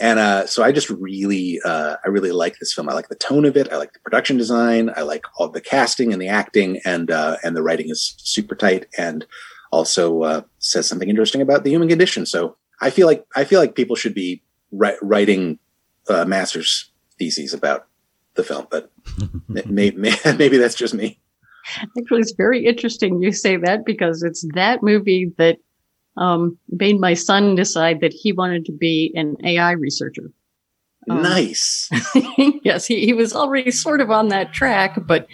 And 0.00 0.18
uh, 0.18 0.46
so 0.46 0.62
I 0.62 0.70
just 0.70 0.90
really 0.90 1.60
uh, 1.64 1.96
I 2.04 2.08
really 2.08 2.30
like 2.30 2.58
this 2.58 2.72
film. 2.72 2.88
I 2.88 2.94
like 2.94 3.08
the 3.08 3.16
tone 3.16 3.44
of 3.44 3.56
it. 3.56 3.72
I 3.72 3.76
like 3.76 3.92
the 3.92 3.98
production 4.00 4.36
design. 4.36 4.90
I 4.96 5.02
like 5.02 5.24
all 5.36 5.48
the 5.48 5.60
casting 5.60 6.12
and 6.12 6.22
the 6.22 6.28
acting, 6.28 6.80
and 6.84 7.10
uh, 7.10 7.36
and 7.42 7.56
the 7.56 7.62
writing 7.62 7.90
is 7.90 8.14
super 8.18 8.54
tight 8.54 8.86
and 8.96 9.26
also 9.72 10.22
uh, 10.22 10.42
says 10.58 10.86
something 10.86 11.08
interesting 11.08 11.40
about 11.40 11.64
the 11.64 11.70
human 11.70 11.88
condition. 11.88 12.26
So 12.26 12.56
I 12.80 12.90
feel 12.90 13.06
like 13.06 13.26
I 13.34 13.44
feel 13.44 13.60
like 13.60 13.74
people 13.74 13.96
should 13.96 14.14
be 14.14 14.42
ri- 14.70 14.98
writing 15.02 15.58
uh, 16.08 16.24
master's 16.24 16.90
theses 17.18 17.52
about 17.52 17.86
the 18.34 18.44
film, 18.44 18.66
but 18.70 18.90
maybe, 19.48 19.98
maybe 20.38 20.56
that's 20.56 20.74
just 20.74 20.94
me. 20.94 21.20
Actually, 21.98 22.20
it's 22.20 22.32
very 22.32 22.64
interesting 22.64 23.20
you 23.20 23.32
say 23.32 23.56
that 23.56 23.84
because 23.84 24.22
it's 24.22 24.46
that 24.54 24.82
movie 24.82 25.32
that 25.36 25.58
um, 26.18 26.58
made 26.68 27.00
my 27.00 27.14
son 27.14 27.54
decide 27.54 28.00
that 28.00 28.12
he 28.12 28.32
wanted 28.32 28.64
to 28.66 28.72
be 28.72 29.12
an 29.14 29.36
AI 29.44 29.72
researcher. 29.72 30.30
Um, 31.08 31.22
nice. 31.22 31.88
yes, 32.62 32.86
he, 32.86 33.06
he 33.06 33.12
was 33.12 33.34
already 33.34 33.70
sort 33.70 34.00
of 34.00 34.10
on 34.10 34.28
that 34.28 34.52
track, 34.52 34.98
but 35.06 35.26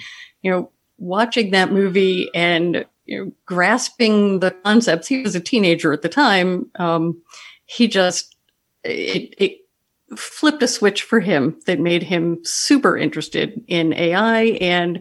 you 0.43 0.51
know, 0.51 0.71
watching 0.99 1.51
that 1.51 1.73
movie 1.73 2.31
and 2.35 2.85
you 3.07 3.25
know, 3.25 3.33
grasping 3.47 4.41
the 4.41 4.51
concepts, 4.51 5.09
he 5.09 5.23
was 5.23 5.35
a 5.35 5.41
teenager 5.41 5.93
at 5.93 6.03
the 6.03 6.09
time. 6.09 6.71
Um, 6.79 7.21
he 7.67 7.89
just 7.89 8.37
it, 8.85 9.35
it 9.39 9.59
flipped 10.17 10.63
a 10.63 10.69
switch 10.69 11.03
for 11.03 11.21
him 11.21 11.59
that 11.67 11.81
made 11.81 12.03
him 12.03 12.39
super 12.45 12.97
interested 12.97 13.63
in 13.67 13.93
AI 13.95 14.43
and 14.61 15.01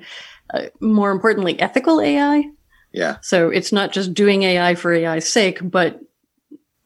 uh, 0.53 0.63
more 0.79 1.11
importantly, 1.11 1.59
ethical 1.59 2.01
AI. 2.01 2.45
Yeah. 2.93 3.17
So 3.21 3.49
it's 3.49 3.71
not 3.71 3.91
just 3.91 4.13
doing 4.13 4.43
AI 4.43 4.75
for 4.75 4.93
AI's 4.93 5.31
sake, 5.31 5.59
but 5.61 5.99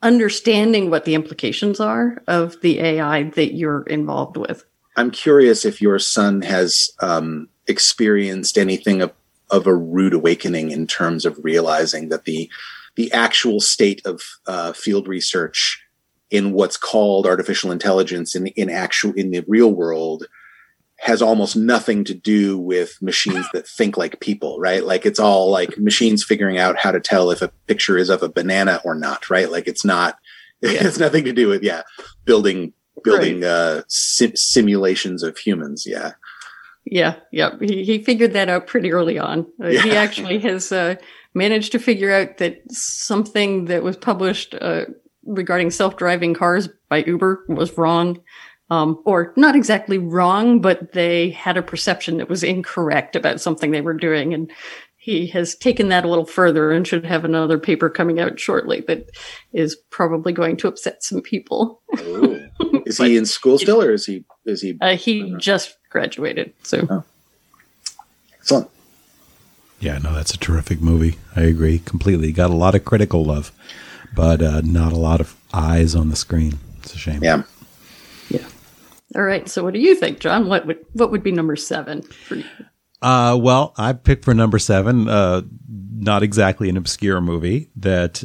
understanding 0.02 0.90
what 0.90 1.06
the 1.06 1.16
implications 1.16 1.80
are 1.80 2.24
of 2.28 2.60
the 2.62 2.80
AI 2.80 3.24
that 3.24 3.54
you're 3.54 3.84
involved 3.84 4.38
with. 4.38 4.64
I'm 4.96 5.12
curious 5.12 5.66
if 5.66 5.82
your 5.82 6.00
son 6.00 6.42
has 6.42 6.90
um, 7.02 7.50
experienced 7.68 8.58
anything 8.58 9.02
of, 9.02 9.14
of 9.52 9.68
a 9.68 9.76
rude 9.76 10.14
awakening 10.14 10.72
in 10.72 10.88
terms 10.88 11.26
of 11.26 11.38
realizing 11.44 12.10
that 12.10 12.26
the 12.26 12.50
the 12.96 13.12
actual 13.14 13.60
state 13.60 14.02
of 14.06 14.24
uh, 14.48 14.74
field 14.74 15.08
research 15.08 15.84
in 16.32 16.52
what's 16.52 16.78
called 16.78 17.28
artificial 17.28 17.72
intelligence 17.72 18.36
in 18.36 18.48
in 18.48 18.70
actual 18.70 19.14
in 19.14 19.30
the 19.30 19.44
real 19.48 19.72
world 19.72 20.26
has 21.00 21.22
almost 21.22 21.56
nothing 21.56 22.04
to 22.04 22.14
do 22.14 22.58
with 22.58 23.00
machines 23.02 23.46
that 23.54 23.68
think 23.68 23.98
like 23.98 24.20
people, 24.20 24.60
right? 24.60 24.84
Like 24.84 25.06
it's 25.06 25.20
all 25.20 25.52
like 25.52 25.78
machines 25.78 26.24
figuring 26.24 26.58
out 26.58 26.78
how 26.78 26.92
to 26.92 27.00
tell 27.00 27.30
if 27.30 27.42
a 27.42 27.50
picture 27.68 27.98
is 27.98 28.10
of 28.10 28.24
a 28.24 28.30
banana 28.30 28.82
or 28.84 28.96
not, 28.96 29.30
right? 29.30 29.50
Like 29.50 29.68
it's 29.68 29.86
not, 29.86 30.18
yeah. 30.62 30.72
it 30.72 30.82
has 30.82 31.00
nothing 31.00 31.24
to 31.26 31.34
do 31.34 31.48
with, 31.48 31.62
yeah, 31.64 31.84
building, 32.26 32.74
building, 33.04 33.42
right. 33.42 33.50
uh, 33.50 33.82
sim- 33.88 34.36
simulations 34.36 35.22
of 35.22 35.38
humans. 35.38 35.86
Yeah. 35.86 36.14
Yeah. 36.84 37.16
Yeah. 37.32 37.52
He, 37.60 37.84
he 37.84 38.04
figured 38.04 38.34
that 38.34 38.50
out 38.50 38.66
pretty 38.66 38.92
early 38.92 39.20
on. 39.20 39.46
Uh, 39.64 39.68
yeah. 39.68 39.82
He 39.82 39.92
actually 39.96 40.40
has, 40.40 40.72
uh, 40.72 40.96
managed 41.36 41.74
to 41.74 41.80
figure 41.80 42.12
out 42.12 42.38
that 42.38 42.60
something 42.72 43.66
that 43.66 43.84
was 43.84 43.98
published, 43.98 44.56
uh, 44.60 44.86
regarding 45.26 45.70
self-driving 45.70 46.34
cars 46.34 46.70
by 46.90 47.04
Uber 47.04 47.46
was 47.50 47.78
wrong 47.78 48.18
um, 48.70 49.02
or 49.06 49.34
not 49.36 49.56
exactly 49.56 49.98
wrong, 49.98 50.60
but 50.62 50.92
they 50.92 51.30
had 51.30 51.58
a 51.58 51.62
perception 51.62 52.18
that 52.18 52.30
was 52.30 52.44
incorrect 52.44 53.16
about 53.16 53.42
something 53.42 53.72
they 53.72 53.82
were 53.82 53.94
doing. 53.94 54.34
And 54.34 54.52
he 54.98 55.28
has 55.28 55.56
taken 55.56 55.88
that 55.88 56.04
a 56.04 56.10
little 56.10 56.26
further 56.26 56.72
and 56.72 56.86
should 56.86 57.06
have 57.06 57.24
another 57.24 57.58
paper 57.58 57.90
coming 57.90 58.20
out 58.20 58.40
shortly 58.40 58.82
that 58.88 59.10
is 59.54 59.78
probably 59.90 60.34
going 60.34 60.58
to 60.58 60.68
upset 60.68 61.02
some 61.02 61.22
people. 61.22 61.82
Oh. 61.96 62.46
Is 62.86 62.98
he 62.98 63.16
in 63.16 63.26
school 63.26 63.58
still, 63.58 63.82
or 63.82 63.94
is 63.94 64.06
he? 64.06 64.26
Is 64.46 64.62
he? 64.62 64.78
Uh, 64.82 64.98
he 64.98 65.34
just 65.38 65.78
graduated. 65.90 66.54
So, 66.64 66.86
oh. 66.90 67.04
excellent. 68.38 68.70
Yeah, 69.80 69.98
no, 70.00 70.14
that's 70.14 70.34
a 70.34 70.38
terrific 70.38 70.82
movie. 70.82 71.18
I 71.36 71.42
agree 71.44 71.80
completely. 71.80 72.34
Got 72.34 72.50
a 72.50 72.56
lot 72.56 72.76
of 72.76 72.84
critical 72.84 73.24
love, 73.24 73.54
but 74.14 74.42
uh, 74.42 74.60
not 74.62 74.92
a 74.92 74.98
lot 74.98 75.22
of 75.22 75.38
eyes 75.54 75.96
on 75.96 76.10
the 76.10 76.16
screen. 76.18 76.60
It's 76.80 76.96
a 76.96 76.98
shame. 76.98 77.24
Yeah. 77.24 77.44
All 79.16 79.24
right. 79.24 79.48
So, 79.48 79.64
what 79.64 79.74
do 79.74 79.80
you 79.80 79.96
think, 79.96 80.20
John? 80.20 80.48
What 80.48 80.66
would 80.68 80.80
what 80.94 81.12
would 81.12 81.24
be 81.24 81.32
number 81.32 81.56
seven 81.56 82.02
for 82.02 82.36
you? 82.36 82.46
Uh, 83.02 83.38
well, 83.40 83.74
I 83.78 83.94
picked 83.94 84.26
for 84.26 84.34
number 84.34 84.60
seven. 84.60 85.08
Uh, 85.08 85.44
not 85.70 86.24
exactly 86.24 86.70
an 86.70 86.78
obscure 86.78 87.22
movie 87.22 87.70
that 87.76 88.24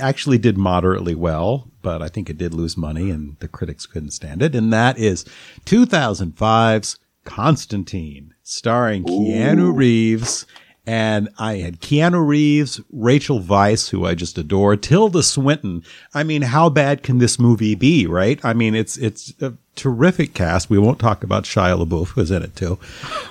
actually 0.00 0.38
did 0.38 0.56
moderately 0.56 1.14
well, 1.14 1.70
but 1.82 2.02
I 2.02 2.08
think 2.08 2.28
it 2.28 2.38
did 2.38 2.54
lose 2.54 2.76
money, 2.76 3.10
and 3.10 3.38
the 3.40 3.48
critics 3.48 3.86
couldn't 3.86 4.10
stand 4.12 4.42
it. 4.42 4.54
And 4.54 4.72
that 4.72 4.98
is 4.98 5.24
2005's 5.66 6.98
Constantine, 7.24 8.34
starring 8.42 9.02
Ooh. 9.08 9.20
Keanu 9.20 9.74
Reeves 9.76 10.46
and 10.88 11.28
I 11.38 11.56
had 11.56 11.82
Keanu 11.82 12.26
Reeves, 12.26 12.80
Rachel 12.90 13.40
Weisz, 13.40 13.90
who 13.90 14.06
I 14.06 14.14
just 14.14 14.38
adore, 14.38 14.74
Tilda 14.74 15.22
Swinton. 15.22 15.84
I 16.14 16.24
mean, 16.24 16.40
how 16.40 16.70
bad 16.70 17.02
can 17.02 17.18
this 17.18 17.38
movie 17.38 17.74
be, 17.74 18.06
right? 18.06 18.42
I 18.42 18.54
mean, 18.54 18.74
it's 18.74 18.96
it's 18.96 19.34
a 19.42 19.52
terrific 19.78 20.34
cast. 20.34 20.68
We 20.68 20.78
won't 20.78 20.98
talk 20.98 21.24
about 21.24 21.44
Shia 21.44 21.82
LaBeouf, 21.82 22.08
who's 22.08 22.30
in 22.30 22.42
it 22.42 22.54
too. 22.54 22.78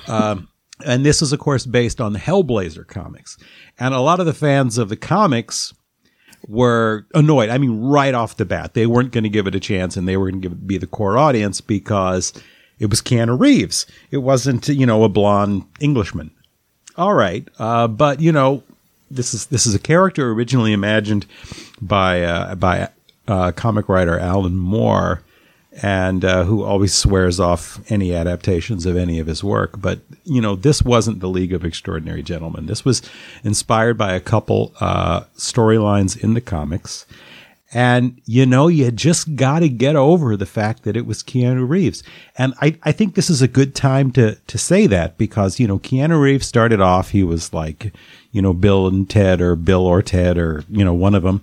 Um, 0.07 0.47
and 0.85 1.05
this 1.05 1.21
is, 1.21 1.33
of 1.33 1.39
course, 1.39 1.65
based 1.65 2.01
on 2.01 2.13
the 2.13 2.19
Hellblazer 2.19 2.87
comics. 2.87 3.37
And 3.79 3.93
a 3.93 3.99
lot 3.99 4.19
of 4.19 4.25
the 4.25 4.33
fans 4.33 4.77
of 4.77 4.89
the 4.89 4.95
comics 4.95 5.73
were 6.47 7.05
annoyed. 7.13 7.49
I 7.49 7.57
mean, 7.57 7.81
right 7.81 8.13
off 8.13 8.37
the 8.37 8.45
bat, 8.45 8.73
they 8.73 8.85
weren't 8.85 9.11
going 9.11 9.23
to 9.23 9.29
give 9.29 9.47
it 9.47 9.55
a 9.55 9.59
chance, 9.59 9.97
and 9.97 10.07
they 10.07 10.17
were 10.17 10.31
going 10.31 10.41
to 10.43 10.49
be 10.49 10.77
the 10.77 10.87
core 10.87 11.17
audience 11.17 11.61
because 11.61 12.33
it 12.79 12.89
was 12.89 13.01
Keanu 13.01 13.39
Reeves. 13.39 13.85
It 14.11 14.17
wasn't, 14.17 14.67
you 14.67 14.85
know, 14.85 15.03
a 15.03 15.09
blonde 15.09 15.65
Englishman 15.79 16.31
all 16.97 17.13
right, 17.13 17.47
uh, 17.59 17.87
but 17.87 18.19
you 18.19 18.31
know, 18.31 18.63
this 19.11 19.33
is 19.33 19.45
this 19.47 19.65
is 19.65 19.75
a 19.75 19.79
character 19.79 20.31
originally 20.31 20.73
imagined 20.73 21.25
by 21.79 22.23
uh, 22.23 22.55
by 22.55 22.89
uh, 23.27 23.51
comic 23.51 23.87
writer 23.87 24.17
Alan 24.17 24.57
Moore, 24.57 25.21
and 25.81 26.25
uh, 26.25 26.43
who 26.43 26.63
always 26.63 26.93
swears 26.93 27.39
off 27.39 27.79
any 27.91 28.13
adaptations 28.13 28.85
of 28.85 28.97
any 28.97 29.19
of 29.19 29.27
his 29.27 29.43
work. 29.43 29.79
But 29.79 29.99
you 30.23 30.41
know, 30.41 30.55
this 30.55 30.81
wasn't 30.81 31.19
the 31.19 31.29
League 31.29 31.53
of 31.53 31.63
Extraordinary 31.63 32.23
Gentlemen. 32.23 32.65
This 32.65 32.83
was 32.83 33.01
inspired 33.43 33.97
by 33.97 34.13
a 34.13 34.19
couple 34.19 34.73
uh, 34.79 35.21
storylines 35.37 36.21
in 36.21 36.33
the 36.33 36.41
comics. 36.41 37.05
And 37.73 38.21
you 38.25 38.45
know, 38.45 38.69
you 38.69 38.91
just 38.91 39.35
got 39.35 39.59
to 39.59 39.69
get 39.69 39.95
over 39.95 40.37
the 40.37 40.45
fact 40.45 40.83
that 40.83 40.95
it 40.95 41.05
was 41.05 41.21
Keanu 41.21 41.67
Reeves. 41.67 42.01
And 42.37 42.53
I, 42.61 42.77
I 42.83 42.93
think 42.93 43.15
this 43.15 43.29
is 43.29 43.41
a 43.41 43.47
good 43.47 43.75
time 43.75 44.11
to, 44.11 44.35
to 44.35 44.57
say 44.57 44.87
that 44.87 45.17
because, 45.17 45.59
you 45.59 45.67
know, 45.67 45.77
Keanu 45.77 46.21
Reeves 46.21 46.47
started 46.47 46.79
off, 46.79 47.09
he 47.09 47.23
was 47.23 47.53
like, 47.53 47.93
you 48.31 48.41
know, 48.41 48.53
Bill 48.53 48.87
and 48.87 49.09
Ted 49.09 49.41
or 49.41 49.57
Bill 49.57 49.85
or 49.85 50.01
Ted 50.01 50.37
or, 50.37 50.63
you 50.69 50.85
know, 50.85 50.93
one 50.93 51.13
of 51.13 51.23
them. 51.23 51.41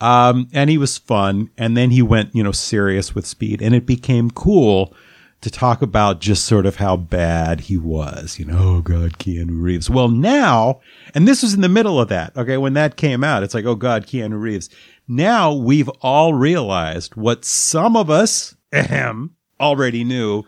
Um, 0.00 0.48
and 0.54 0.70
he 0.70 0.78
was 0.78 0.96
fun. 0.96 1.50
And 1.58 1.76
then 1.76 1.90
he 1.90 2.00
went, 2.00 2.34
you 2.34 2.42
know, 2.42 2.52
serious 2.52 3.14
with 3.14 3.26
speed 3.26 3.60
and 3.60 3.74
it 3.74 3.84
became 3.84 4.30
cool 4.30 4.94
to 5.40 5.50
talk 5.50 5.82
about 5.82 6.20
just 6.20 6.44
sort 6.46 6.66
of 6.66 6.76
how 6.76 6.96
bad 6.96 7.60
he 7.60 7.76
was. 7.76 8.38
You 8.38 8.46
know, 8.46 8.58
oh 8.58 8.80
God, 8.80 9.18
Keanu 9.18 9.62
Reeves. 9.62 9.88
Well, 9.88 10.08
now, 10.08 10.80
and 11.14 11.28
this 11.28 11.42
was 11.42 11.54
in 11.54 11.60
the 11.60 11.68
middle 11.68 12.00
of 12.00 12.08
that. 12.08 12.36
Okay. 12.36 12.56
When 12.56 12.72
that 12.74 12.96
came 12.96 13.22
out, 13.22 13.42
it's 13.42 13.54
like, 13.54 13.64
oh 13.64 13.76
God, 13.76 14.06
Keanu 14.06 14.40
Reeves. 14.40 14.70
Now 15.08 15.54
we've 15.54 15.88
all 16.02 16.34
realized 16.34 17.16
what 17.16 17.44
some 17.44 17.96
of 17.96 18.10
us 18.10 18.54
ahem, 18.72 19.34
already 19.60 20.04
knew 20.04 20.44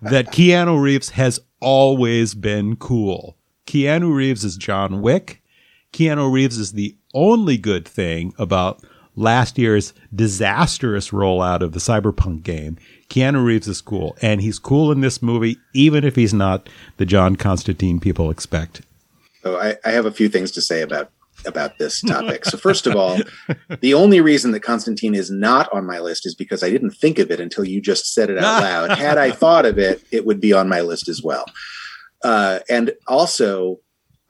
that 0.00 0.28
Keanu 0.28 0.80
Reeves 0.80 1.10
has 1.10 1.40
always 1.60 2.34
been 2.34 2.76
cool. 2.76 3.36
Keanu 3.66 4.14
Reeves 4.14 4.44
is 4.44 4.56
John 4.56 5.02
Wick. 5.02 5.42
Keanu 5.92 6.32
Reeves 6.32 6.58
is 6.58 6.72
the 6.72 6.96
only 7.12 7.56
good 7.56 7.86
thing 7.86 8.32
about 8.38 8.82
last 9.16 9.58
year's 9.58 9.94
disastrous 10.14 11.10
rollout 11.10 11.60
of 11.60 11.72
the 11.72 11.78
Cyberpunk 11.78 12.42
game. 12.42 12.76
Keanu 13.08 13.44
Reeves 13.44 13.68
is 13.68 13.80
cool, 13.80 14.16
and 14.20 14.40
he's 14.40 14.58
cool 14.58 14.90
in 14.90 15.00
this 15.00 15.22
movie, 15.22 15.58
even 15.72 16.04
if 16.04 16.16
he's 16.16 16.34
not 16.34 16.68
the 16.96 17.06
John 17.06 17.36
Constantine 17.36 18.00
people 18.00 18.30
expect. 18.30 18.82
So 19.42 19.58
I, 19.58 19.76
I 19.84 19.90
have 19.90 20.06
a 20.06 20.10
few 20.10 20.28
things 20.28 20.50
to 20.52 20.62
say 20.62 20.80
about 20.80 21.10
about 21.46 21.78
this 21.78 22.00
topic. 22.06 22.44
so 22.44 22.56
first 22.56 22.86
of 22.86 22.96
all, 22.96 23.18
the 23.80 23.94
only 23.94 24.20
reason 24.20 24.52
that 24.52 24.60
Constantine 24.60 25.14
is 25.14 25.30
not 25.30 25.72
on 25.72 25.86
my 25.86 25.98
list 25.98 26.26
is 26.26 26.34
because 26.34 26.62
I 26.62 26.70
didn't 26.70 26.92
think 26.92 27.18
of 27.18 27.30
it 27.30 27.40
until 27.40 27.64
you 27.64 27.80
just 27.80 28.12
said 28.12 28.30
it 28.30 28.38
out 28.38 28.62
loud. 28.62 28.90
Had 28.98 29.18
I 29.18 29.30
thought 29.30 29.66
of 29.66 29.78
it, 29.78 30.02
it 30.10 30.26
would 30.26 30.40
be 30.40 30.52
on 30.52 30.68
my 30.68 30.80
list 30.80 31.08
as 31.08 31.22
well. 31.22 31.44
Uh, 32.22 32.60
and 32.68 32.92
also, 33.06 33.80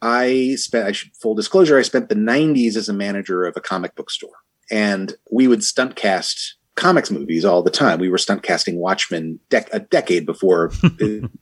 I 0.01 0.55
spent, 0.55 0.87
I 0.87 0.91
should, 0.91 1.15
full 1.15 1.33
disclosure, 1.33 1.77
I 1.77 1.81
spent 1.81 2.09
the 2.09 2.15
90s 2.15 2.75
as 2.75 2.89
a 2.89 2.93
manager 2.93 3.45
of 3.45 3.55
a 3.55 3.61
comic 3.61 3.95
book 3.95 4.11
store. 4.11 4.35
And 4.69 5.13
we 5.31 5.47
would 5.47 5.63
stunt 5.63 5.95
cast 5.95 6.55
comics 6.75 7.09
movies 7.09 7.45
all 7.45 7.63
the 7.63 7.71
time. 7.71 7.99
We 7.99 8.09
were 8.09 8.17
stunt 8.17 8.43
casting 8.43 8.77
Watchmen 8.77 9.39
dec- 9.49 9.69
a 9.71 9.79
decade 9.79 10.25
before 10.25 10.71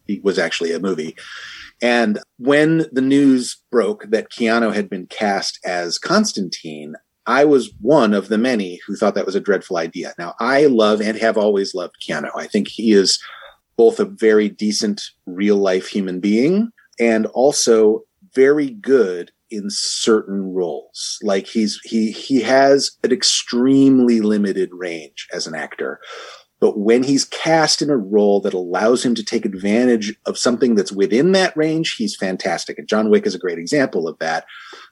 it 0.07 0.23
was 0.23 0.37
actually 0.37 0.71
a 0.73 0.79
movie. 0.79 1.15
And 1.83 2.17
when 2.37 2.85
the 2.93 3.01
news 3.01 3.57
broke 3.69 4.05
that 4.09 4.31
Keanu 4.31 4.73
had 4.73 4.89
been 4.89 5.05
cast 5.05 5.59
as 5.65 5.99
Constantine, 5.99 6.95
I 7.25 7.43
was 7.43 7.73
one 7.81 8.13
of 8.13 8.29
the 8.29 8.37
many 8.37 8.79
who 8.87 8.95
thought 8.95 9.15
that 9.15 9.25
was 9.25 9.35
a 9.35 9.41
dreadful 9.41 9.75
idea. 9.75 10.13
Now, 10.17 10.33
I 10.39 10.67
love 10.67 11.01
and 11.01 11.17
have 11.17 11.37
always 11.37 11.75
loved 11.75 11.95
Keanu. 12.01 12.29
I 12.35 12.47
think 12.47 12.69
he 12.69 12.93
is 12.93 13.21
both 13.75 13.99
a 13.99 14.05
very 14.05 14.47
decent 14.47 15.01
real 15.25 15.57
life 15.57 15.87
human 15.87 16.21
being 16.21 16.71
and 17.01 17.25
also 17.27 18.03
very 18.33 18.69
good 18.69 19.31
in 19.51 19.65
certain 19.69 20.53
roles. 20.53 21.19
Like 21.21 21.47
he's 21.47 21.81
he 21.83 22.11
he 22.11 22.41
has 22.41 22.91
an 23.03 23.11
extremely 23.11 24.21
limited 24.21 24.69
range 24.73 25.27
as 25.33 25.47
an 25.47 25.53
actor. 25.53 25.99
But 26.63 26.79
when 26.79 27.03
he's 27.03 27.25
cast 27.25 27.81
in 27.81 27.89
a 27.89 27.97
role 27.97 28.39
that 28.39 28.53
allows 28.53 29.03
him 29.03 29.15
to 29.15 29.23
take 29.23 29.43
advantage 29.43 30.15
of 30.25 30.37
something 30.37 30.75
that's 30.75 30.93
within 30.93 31.33
that 31.33 31.57
range, 31.57 31.95
he's 31.95 32.15
fantastic. 32.15 32.79
And 32.79 32.87
John 32.87 33.09
Wick 33.09 33.25
is 33.25 33.35
a 33.35 33.37
great 33.37 33.57
example 33.57 34.07
of 34.07 34.17
that. 34.19 34.45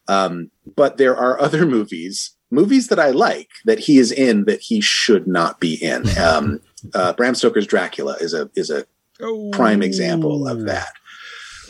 Um, 0.10 0.52
but 0.76 0.98
there 0.98 1.16
are 1.16 1.40
other 1.40 1.66
movies, 1.66 2.36
movies 2.50 2.90
that 2.90 3.00
I 3.00 3.12
like 3.12 3.48
that 3.64 3.80
he 3.80 4.00
is 4.00 4.12
in 4.12 4.44
that 4.48 4.60
he 4.60 4.82
should 4.82 5.28
not 5.30 5.62
be 5.62 5.76
in. 5.76 6.04
Um, 6.20 6.60
uh, 6.94 7.14
Bram 7.14 7.36
Stoker's 7.36 7.68
Dracula 7.68 8.18
is 8.20 8.34
a 8.34 8.50
is 8.54 8.70
a 8.70 8.86
oh. 9.22 9.52
prime 9.54 9.82
example 9.82 10.50
of 10.50 10.66
that. 10.66 10.92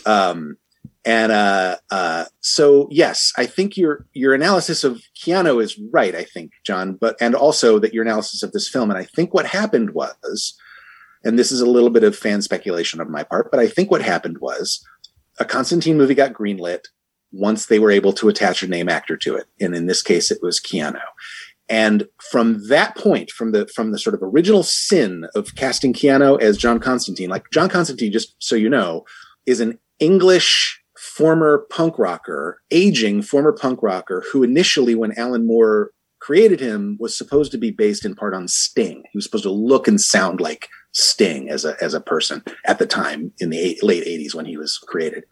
Um, 0.08 0.58
and 1.04 1.32
uh, 1.32 1.78
uh, 1.90 2.26
so, 2.42 2.88
yes, 2.92 3.34
I 3.36 3.48
think 3.48 3.76
your 3.76 4.06
your 4.14 4.34
analysis 4.34 4.84
of 4.84 5.02
Keanu 5.20 5.62
is 5.62 5.80
right. 5.92 6.14
I 6.14 6.24
think, 6.24 6.52
John, 6.64 6.94
but 6.94 7.16
and 7.20 7.34
also 7.34 7.80
that 7.80 7.94
your 7.94 8.04
analysis 8.04 8.44
of 8.44 8.52
this 8.52 8.70
film. 8.70 8.92
And 8.92 9.00
I 9.00 9.06
think 9.06 9.34
what 9.34 9.48
happened 9.48 9.92
was, 9.92 10.56
and 11.24 11.40
this 11.40 11.52
is 11.52 11.60
a 11.60 11.70
little 11.70 11.90
bit 11.90 12.04
of 12.04 12.16
fan 12.16 12.42
speculation 12.44 13.02
on 13.02 13.12
my 13.12 13.24
part, 13.24 13.50
but 13.50 13.60
I 13.60 13.68
think 13.68 13.90
what 13.90 14.04
happened 14.04 14.38
was 14.40 14.86
a 15.40 15.46
Constantine 15.46 15.98
movie 15.98 16.14
got 16.14 16.34
greenlit 16.34 16.86
once 17.32 17.66
they 17.66 17.80
were 17.80 17.92
able 17.92 18.14
to 18.14 18.30
attach 18.30 18.62
a 18.62 18.68
name 18.68 18.90
actor 18.90 19.18
to 19.18 19.36
it, 19.36 19.48
and 19.60 19.74
in 19.74 19.88
this 19.88 20.04
case, 20.04 20.30
it 20.30 20.40
was 20.44 20.60
Keanu. 20.60 21.02
And 21.68 22.08
from 22.30 22.68
that 22.68 22.96
point, 22.96 23.32
from 23.32 23.54
the 23.54 23.66
from 23.74 23.92
the 23.92 23.98
sort 23.98 24.14
of 24.14 24.22
original 24.22 24.62
sin 24.62 25.26
of 25.34 25.56
casting 25.56 25.94
Keanu 25.94 26.40
as 26.40 26.58
John 26.58 26.80
Constantine, 26.80 27.30
like 27.30 27.46
John 27.52 27.70
Constantine, 27.70 28.12
just 28.12 28.36
so 28.38 28.56
you 28.56 28.70
know, 28.70 29.04
is 29.48 29.62
an 29.62 29.80
English 30.00 30.81
former 31.16 31.66
punk 31.70 32.00
rocker, 32.00 32.62
aging 32.72 33.22
former 33.22 33.52
punk 33.52 33.84
rocker, 33.84 34.24
who 34.32 34.44
initially, 34.44 34.96
when 34.96 35.18
Alan 35.18 35.46
Moore 35.46 35.92
created 36.20 36.60
him, 36.60 36.98
was 37.00 37.18
supposed 37.18 37.52
to 37.52 37.58
be 37.58 37.72
based 37.72 38.06
in 38.06 38.16
part 38.16 38.34
on 38.34 38.48
Sting. 38.48 39.04
He 39.12 39.18
was 39.18 39.26
supposed 39.26 39.44
to 39.44 39.52
look 39.52 39.88
and 39.88 40.00
sound 40.00 40.40
like 40.40 40.70
Sting 40.94 41.50
as 41.50 41.66
a 41.66 41.76
as 41.82 41.94
a 41.94 42.02
person 42.02 42.44
at 42.66 42.80
the 42.80 42.86
time 42.86 43.32
in 43.40 43.50
the 43.50 43.60
eight, 43.60 43.84
late 43.84 44.06
'80s 44.06 44.34
when 44.34 44.46
he 44.46 44.58
was 44.58 44.78
created, 44.78 45.26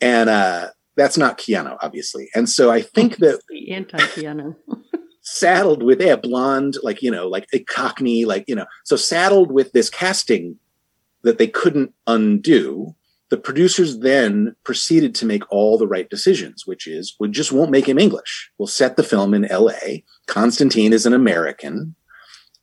and 0.00 0.28
uh, 0.28 0.68
that's 0.96 1.16
not 1.16 1.38
Keanu, 1.38 1.76
obviously. 1.82 2.28
And 2.34 2.48
so 2.48 2.70
I 2.70 2.82
think 2.82 3.18
that 3.18 3.40
the 3.48 3.72
anti 3.72 3.98
Keanu. 3.98 4.56
saddled 5.22 5.82
with 5.82 6.00
a 6.00 6.16
blonde, 6.16 6.76
like 6.82 7.02
you 7.02 7.10
know, 7.10 7.28
like 7.28 7.46
a 7.52 7.62
Cockney, 7.64 8.24
like 8.24 8.44
you 8.48 8.54
know, 8.54 8.66
so 8.84 8.96
saddled 8.96 9.52
with 9.52 9.72
this 9.72 9.88
casting 9.88 10.56
that 11.22 11.38
they 11.38 11.46
couldn't 11.46 11.92
undo 12.06 12.94
the 13.30 13.36
producers 13.36 14.00
then 14.00 14.54
proceeded 14.64 15.14
to 15.14 15.26
make 15.26 15.50
all 15.50 15.78
the 15.78 15.86
right 15.86 16.10
decisions, 16.10 16.66
which 16.66 16.86
is 16.86 17.14
we 17.18 17.28
just 17.28 17.52
won't 17.52 17.70
make 17.70 17.88
him 17.88 17.98
English. 17.98 18.50
We'll 18.58 18.66
set 18.66 18.96
the 18.96 19.02
film 19.02 19.34
in 19.34 19.44
L.A. 19.44 20.04
Constantine 20.26 20.92
is 20.92 21.06
an 21.06 21.14
American, 21.14 21.94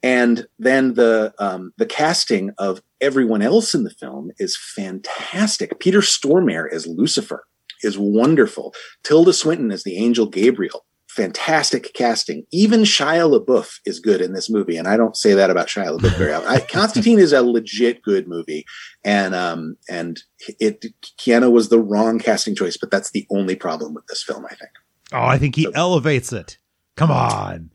and 0.03 0.47
then 0.59 0.93
the 0.93 1.33
um, 1.39 1.73
the 1.77 1.85
casting 1.85 2.51
of 2.57 2.81
everyone 2.99 3.41
else 3.41 3.73
in 3.73 3.83
the 3.83 3.89
film 3.89 4.31
is 4.37 4.57
fantastic. 4.57 5.79
Peter 5.79 6.01
Stormare 6.01 6.71
as 6.71 6.85
Lucifer 6.85 7.45
is 7.81 7.97
wonderful. 7.97 8.73
Tilda 9.03 9.33
Swinton 9.33 9.71
as 9.71 9.83
the 9.83 9.97
angel 9.97 10.25
Gabriel 10.25 10.85
fantastic 11.17 11.93
casting. 11.95 12.45
Even 12.51 12.81
Shia 12.81 13.27
LaBeouf 13.27 13.79
is 13.85 13.99
good 13.99 14.21
in 14.21 14.33
this 14.33 14.49
movie, 14.49 14.77
and 14.77 14.87
I 14.87 14.95
don't 14.95 15.17
say 15.17 15.33
that 15.33 15.49
about 15.49 15.67
Shia 15.67 15.97
LaBeouf 15.97 16.15
very 16.15 16.31
often. 16.31 16.47
I, 16.47 16.59
Constantine 16.71 17.17
is 17.17 17.33
a 17.33 17.41
legit 17.41 18.03
good 18.03 18.27
movie, 18.27 18.65
and 19.03 19.33
um, 19.33 19.75
and 19.89 20.21
it 20.59 20.85
Keanu 21.19 21.51
was 21.51 21.69
the 21.69 21.79
wrong 21.79 22.19
casting 22.19 22.55
choice, 22.55 22.77
but 22.77 22.91
that's 22.91 23.11
the 23.11 23.25
only 23.31 23.55
problem 23.55 23.95
with 23.95 24.05
this 24.07 24.23
film, 24.23 24.45
I 24.45 24.53
think. 24.55 24.71
Oh, 25.11 25.25
I 25.25 25.39
think 25.39 25.55
he 25.55 25.63
so, 25.63 25.71
elevates 25.73 26.31
it. 26.31 26.59
Come 26.95 27.11
on. 27.11 27.71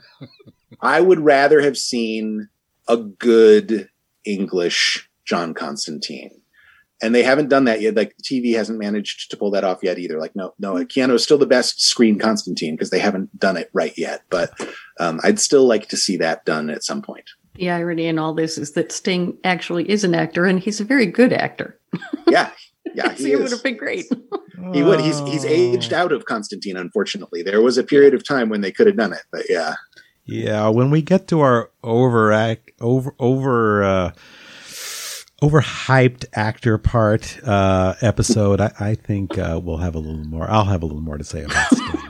I 0.80 1.00
would 1.00 1.20
rather 1.20 1.62
have 1.62 1.78
seen 1.78 2.48
a 2.86 2.98
good 2.98 3.88
English 4.24 5.08
John 5.24 5.54
Constantine 5.54 6.37
and 7.00 7.14
they 7.14 7.22
haven't 7.22 7.48
done 7.48 7.64
that 7.64 7.80
yet. 7.80 7.94
Like 7.94 8.14
TV 8.22 8.54
hasn't 8.56 8.78
managed 8.78 9.30
to 9.30 9.36
pull 9.36 9.50
that 9.52 9.64
off 9.64 9.82
yet 9.82 9.98
either. 9.98 10.18
Like 10.18 10.34
no, 10.34 10.54
no, 10.58 10.74
Keanu 10.74 11.14
is 11.14 11.24
still 11.24 11.38
the 11.38 11.46
best 11.46 11.80
screen 11.80 12.18
Constantine 12.18 12.74
because 12.74 12.90
they 12.90 12.98
haven't 12.98 13.38
done 13.38 13.56
it 13.56 13.70
right 13.72 13.96
yet. 13.96 14.22
But 14.30 14.52
um, 14.98 15.20
I'd 15.22 15.40
still 15.40 15.66
like 15.66 15.88
to 15.88 15.96
see 15.96 16.16
that 16.18 16.44
done 16.44 16.70
at 16.70 16.84
some 16.84 17.02
point. 17.02 17.30
The 17.54 17.70
irony 17.70 18.06
in 18.06 18.18
all 18.18 18.34
this 18.34 18.56
is 18.56 18.72
that 18.72 18.92
Sting 18.92 19.36
actually 19.42 19.88
is 19.90 20.04
an 20.04 20.14
actor, 20.14 20.44
and 20.44 20.60
he's 20.60 20.80
a 20.80 20.84
very 20.84 21.06
good 21.06 21.32
actor. 21.32 21.78
yeah, 22.28 22.50
yeah, 22.94 23.12
he, 23.14 23.34
would 23.34 23.50
have 23.50 23.62
been 23.62 23.76
great. 23.76 24.06
he 24.72 24.82
would. 24.82 25.00
He's 25.00 25.18
he's 25.20 25.44
aged 25.44 25.92
out 25.92 26.12
of 26.12 26.24
Constantine. 26.24 26.76
Unfortunately, 26.76 27.42
there 27.42 27.62
was 27.62 27.78
a 27.78 27.84
period 27.84 28.14
of 28.14 28.26
time 28.26 28.48
when 28.48 28.60
they 28.60 28.72
could 28.72 28.86
have 28.86 28.96
done 28.96 29.12
it, 29.12 29.22
but 29.32 29.42
yeah. 29.48 29.74
Yeah, 30.24 30.68
when 30.68 30.90
we 30.90 31.00
get 31.00 31.26
to 31.28 31.40
our 31.40 31.70
overact 31.82 32.72
over 32.80 33.14
over. 33.18 33.82
Uh, 33.82 34.12
overhyped 35.42 36.24
actor 36.34 36.78
part 36.78 37.38
uh, 37.46 37.94
episode, 38.00 38.60
I, 38.60 38.72
I 38.80 38.94
think 38.94 39.38
uh, 39.38 39.60
we'll 39.62 39.76
have 39.78 39.94
a 39.94 39.98
little 39.98 40.24
more. 40.24 40.50
I'll 40.50 40.64
have 40.64 40.82
a 40.82 40.86
little 40.86 41.00
more 41.00 41.18
to 41.18 41.24
say 41.24 41.44
about 41.44 41.66
Sting. 41.66 42.00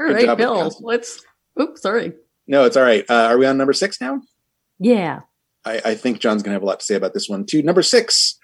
all 0.00 0.06
right, 0.06 0.36
Bill. 0.36 0.74
Let's. 0.80 1.24
Oops, 1.60 1.80
sorry. 1.80 2.12
No, 2.46 2.64
it's 2.64 2.76
all 2.76 2.82
right. 2.84 3.04
Uh, 3.08 3.24
are 3.24 3.38
we 3.38 3.46
on 3.46 3.58
number 3.58 3.72
six 3.72 4.00
now? 4.00 4.22
Yeah. 4.78 5.20
I, 5.64 5.80
I 5.84 5.94
think 5.94 6.20
John's 6.20 6.42
going 6.42 6.52
to 6.52 6.54
have 6.54 6.62
a 6.62 6.66
lot 6.66 6.80
to 6.80 6.86
say 6.86 6.94
about 6.94 7.12
this 7.14 7.28
one 7.28 7.44
too. 7.44 7.62
Number 7.62 7.82
six 7.82 8.38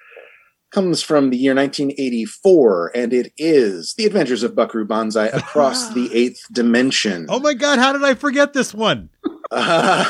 comes 0.70 1.02
from 1.02 1.30
the 1.30 1.36
year 1.36 1.54
1984, 1.54 2.90
and 2.94 3.12
it 3.12 3.32
is 3.38 3.94
The 3.96 4.04
Adventures 4.04 4.42
of 4.42 4.56
Buckaroo 4.56 4.84
Banzai 4.84 5.26
Across 5.26 5.94
the 5.94 6.12
Eighth 6.12 6.44
Dimension. 6.52 7.26
Oh 7.28 7.38
my 7.38 7.54
God! 7.54 7.78
How 7.78 7.92
did 7.92 8.04
I 8.04 8.14
forget 8.14 8.52
this 8.52 8.74
one? 8.74 9.08
Uh, 9.50 10.04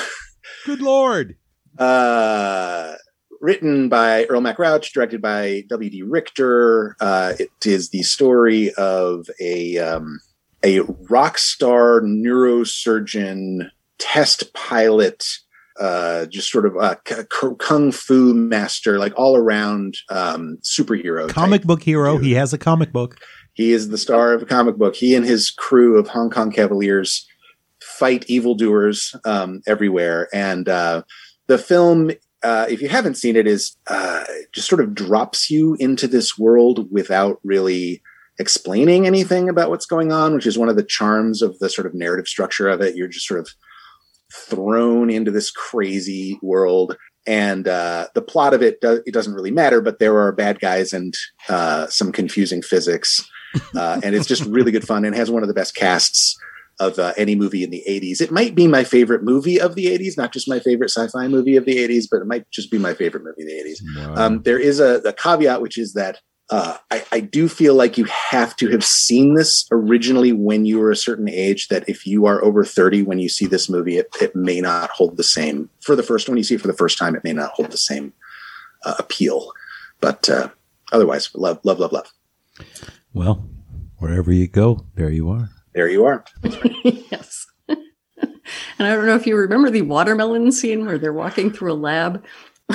Good 0.65 0.81
lord! 0.81 1.37
Uh, 1.79 2.95
written 3.41 3.91
by 3.91 4.25
Earl 4.25 4.41
Mac 4.41 4.59
Rauch, 4.59 4.91
directed 4.93 5.21
by 5.21 5.65
W.D. 5.69 6.03
Richter. 6.03 6.97
Uh, 7.01 7.35
it 7.39 7.51
is 7.67 7.91
the 7.91 8.03
story 8.03 8.73
of 8.75 9.29
a 9.41 9.79
um, 9.79 10.19
a 10.65 10.81
rock 11.11 11.37
star 11.39 12.01
neurosurgeon 12.01 13.69
test 13.99 14.53
pilot. 14.55 15.25
Uh, 15.79 16.25
just 16.27 16.53
sort 16.53 16.67
of 16.67 16.77
a 16.77 16.97
kung 17.59 17.91
fu 17.91 18.33
master, 18.33 18.99
like 18.99 19.13
all 19.17 19.37
around 19.37 19.97
um, 20.09 20.57
superhero, 20.63 21.29
comic 21.29 21.65
book 21.65 21.83
hero. 21.83 22.17
Dude. 22.17 22.27
He 22.27 22.35
has 22.35 22.53
a 22.53 22.59
comic 22.59 22.93
book. 22.93 23.19
He 23.55 23.73
is 23.73 23.89
the 23.89 23.99
star 23.99 24.33
of 24.33 24.43
a 24.43 24.47
comic 24.47 24.77
book. 24.77 24.95
He 24.95 25.15
and 25.15 25.25
his 25.25 25.51
crew 25.51 25.99
of 25.99 26.09
Hong 26.09 26.31
Kong 26.31 26.53
Cavaliers 26.53 27.27
fight 27.83 28.25
evildoers 28.29 29.15
um, 29.25 29.63
everywhere, 29.67 30.29
and 30.33 30.69
uh, 30.69 31.03
the 31.47 31.59
film 31.59 32.11
uh, 32.45 32.67
if 32.69 32.83
you 32.83 32.89
haven't 32.89 33.17
seen 33.17 33.37
it, 33.37 33.47
is 33.47 33.75
uh, 33.87 34.25
just 34.53 34.69
sort 34.69 34.83
of 34.83 34.95
drops 34.95 35.51
you 35.51 35.77
into 35.81 36.07
this 36.07 36.39
world 36.39 36.87
without 36.93 37.41
really 37.43 38.03
explaining 38.39 39.07
anything 39.07 39.49
about 39.49 39.71
what's 39.71 39.87
going 39.87 40.13
on, 40.13 40.35
which 40.35 40.47
is 40.47 40.59
one 40.59 40.69
of 40.69 40.77
the 40.77 40.85
charms 40.85 41.41
of 41.41 41.59
the 41.59 41.71
sort 41.71 41.87
of 41.87 41.95
narrative 41.95 42.29
structure 42.29 42.69
of 42.69 42.83
it. 42.83 42.97
You're 42.97 43.09
just 43.09 43.27
sort 43.27 43.41
of 43.41 43.49
thrown 44.31 45.09
into 45.09 45.31
this 45.31 45.51
crazy 45.51 46.39
world, 46.43 46.97
and 47.27 47.67
uh, 47.67 48.09
the 48.15 48.23
plot 48.23 48.53
of 48.53 48.63
it 48.63 48.79
do- 48.83 49.03
it 49.07 49.15
doesn't 49.15 49.35
really 49.35 49.51
matter. 49.51 49.81
But 49.81 49.99
there 49.99 50.19
are 50.19 50.31
bad 50.31 50.61
guys 50.61 50.93
and 50.93 51.15
uh, 51.49 51.87
some 51.87 52.13
confusing 52.13 52.61
physics, 52.61 53.27
uh, 53.75 54.03
and 54.05 54.15
it's 54.15 54.29
just 54.29 54.45
really 54.45 54.71
good 54.71 54.87
fun 54.87 55.07
and 55.07 55.17
has 55.17 55.31
one 55.31 55.43
of 55.43 55.49
the 55.49 55.55
best 55.55 55.75
casts 55.75 56.37
of 56.81 56.99
uh, 56.99 57.13
any 57.17 57.35
movie 57.35 57.63
in 57.63 57.71
the 57.71 57.83
80s. 57.89 58.21
It 58.21 58.31
might 58.31 58.55
be 58.55 58.67
my 58.67 58.85
favorite 58.85 59.23
movie 59.23 59.61
of 59.61 59.75
the 59.75 59.87
80s, 59.87 60.17
not 60.17 60.33
just 60.33 60.49
my 60.49 60.59
favorite 60.59 60.91
sci-fi 60.91 61.29
movie 61.29 61.57
of 61.57 61.65
the 61.65 61.77
80s, 61.77 62.07
but 62.11 62.21
it 62.21 62.27
might 62.27 62.51
just 62.51 62.71
be 62.71 62.79
my 62.79 62.95
favorite 62.95 63.25
movie 63.25 63.43
of 63.43 63.49
the 63.49 63.71
80s. 63.71 64.09
Wow. 64.09 64.25
Um, 64.25 64.43
there 64.43 64.59
is 64.59 64.81
a, 64.81 64.97
a, 65.05 65.13
caveat, 65.13 65.63
which 65.63 65.79
is 65.79 65.93
that 65.95 66.21
uh, 66.51 66.77
I, 66.91 67.05
I, 67.11 67.21
do 67.21 67.49
feel 67.49 67.75
like 67.75 67.97
you 67.97 68.05
have 68.05 68.55
to 68.57 68.69
have 68.69 68.85
seen 68.85 69.35
this 69.35 69.67
originally 69.73 70.33
when 70.33 70.67
you 70.67 70.79
were 70.79 70.91
a 70.91 70.97
certain 70.97 71.29
age. 71.29 71.69
That 71.69 71.89
if 71.89 72.07
you 72.07 72.27
are 72.27 72.45
over 72.45 72.65
30 72.65 73.03
when 73.03 73.19
you 73.19 73.31
see 73.31 73.47
this 73.47 73.71
movie, 73.71 73.97
it, 73.97 74.09
it 74.21 74.37
may 74.37 74.61
not 74.61 74.91
hold 74.91 75.17
the 75.17 75.25
same 75.25 75.71
for 75.81 75.97
the 75.97 76.03
first 76.03 76.29
one 76.29 76.37
you 76.37 76.45
see 76.45 76.57
it 76.57 76.61
for 76.61 76.67
the 76.67 76.75
first 76.75 76.99
time. 76.99 77.15
It 77.15 77.25
may 77.25 77.33
not 77.33 77.53
hold 77.53 77.71
the 77.71 77.79
same 77.79 78.13
uh, 78.85 78.95
appeal, 78.99 79.53
but 80.03 80.29
uh, 80.29 80.51
otherwise, 80.93 81.31
love, 81.35 81.61
love, 81.65 81.79
love, 81.79 81.93
love. 81.93 82.13
Well, 83.15 83.49
wherever 83.97 84.31
you 84.31 84.47
go, 84.47 84.85
there 84.97 85.11
you 85.11 85.31
are 85.31 85.49
there 85.75 85.89
you 85.89 86.05
are. 86.05 86.25
yes. 86.85 87.47
and 87.69 87.79
I 88.79 88.95
don't 88.95 89.07
know 89.07 89.17
if 89.17 89.27
you 89.27 89.37
remember 89.37 89.71
the 89.71 89.83
watermelon 89.83 90.53
scene 90.53 90.87
where 90.87 90.99
they're 90.99 91.13
walking 91.13 91.53
through 91.53 91.73
a 91.73 91.75
lab. 91.75 92.25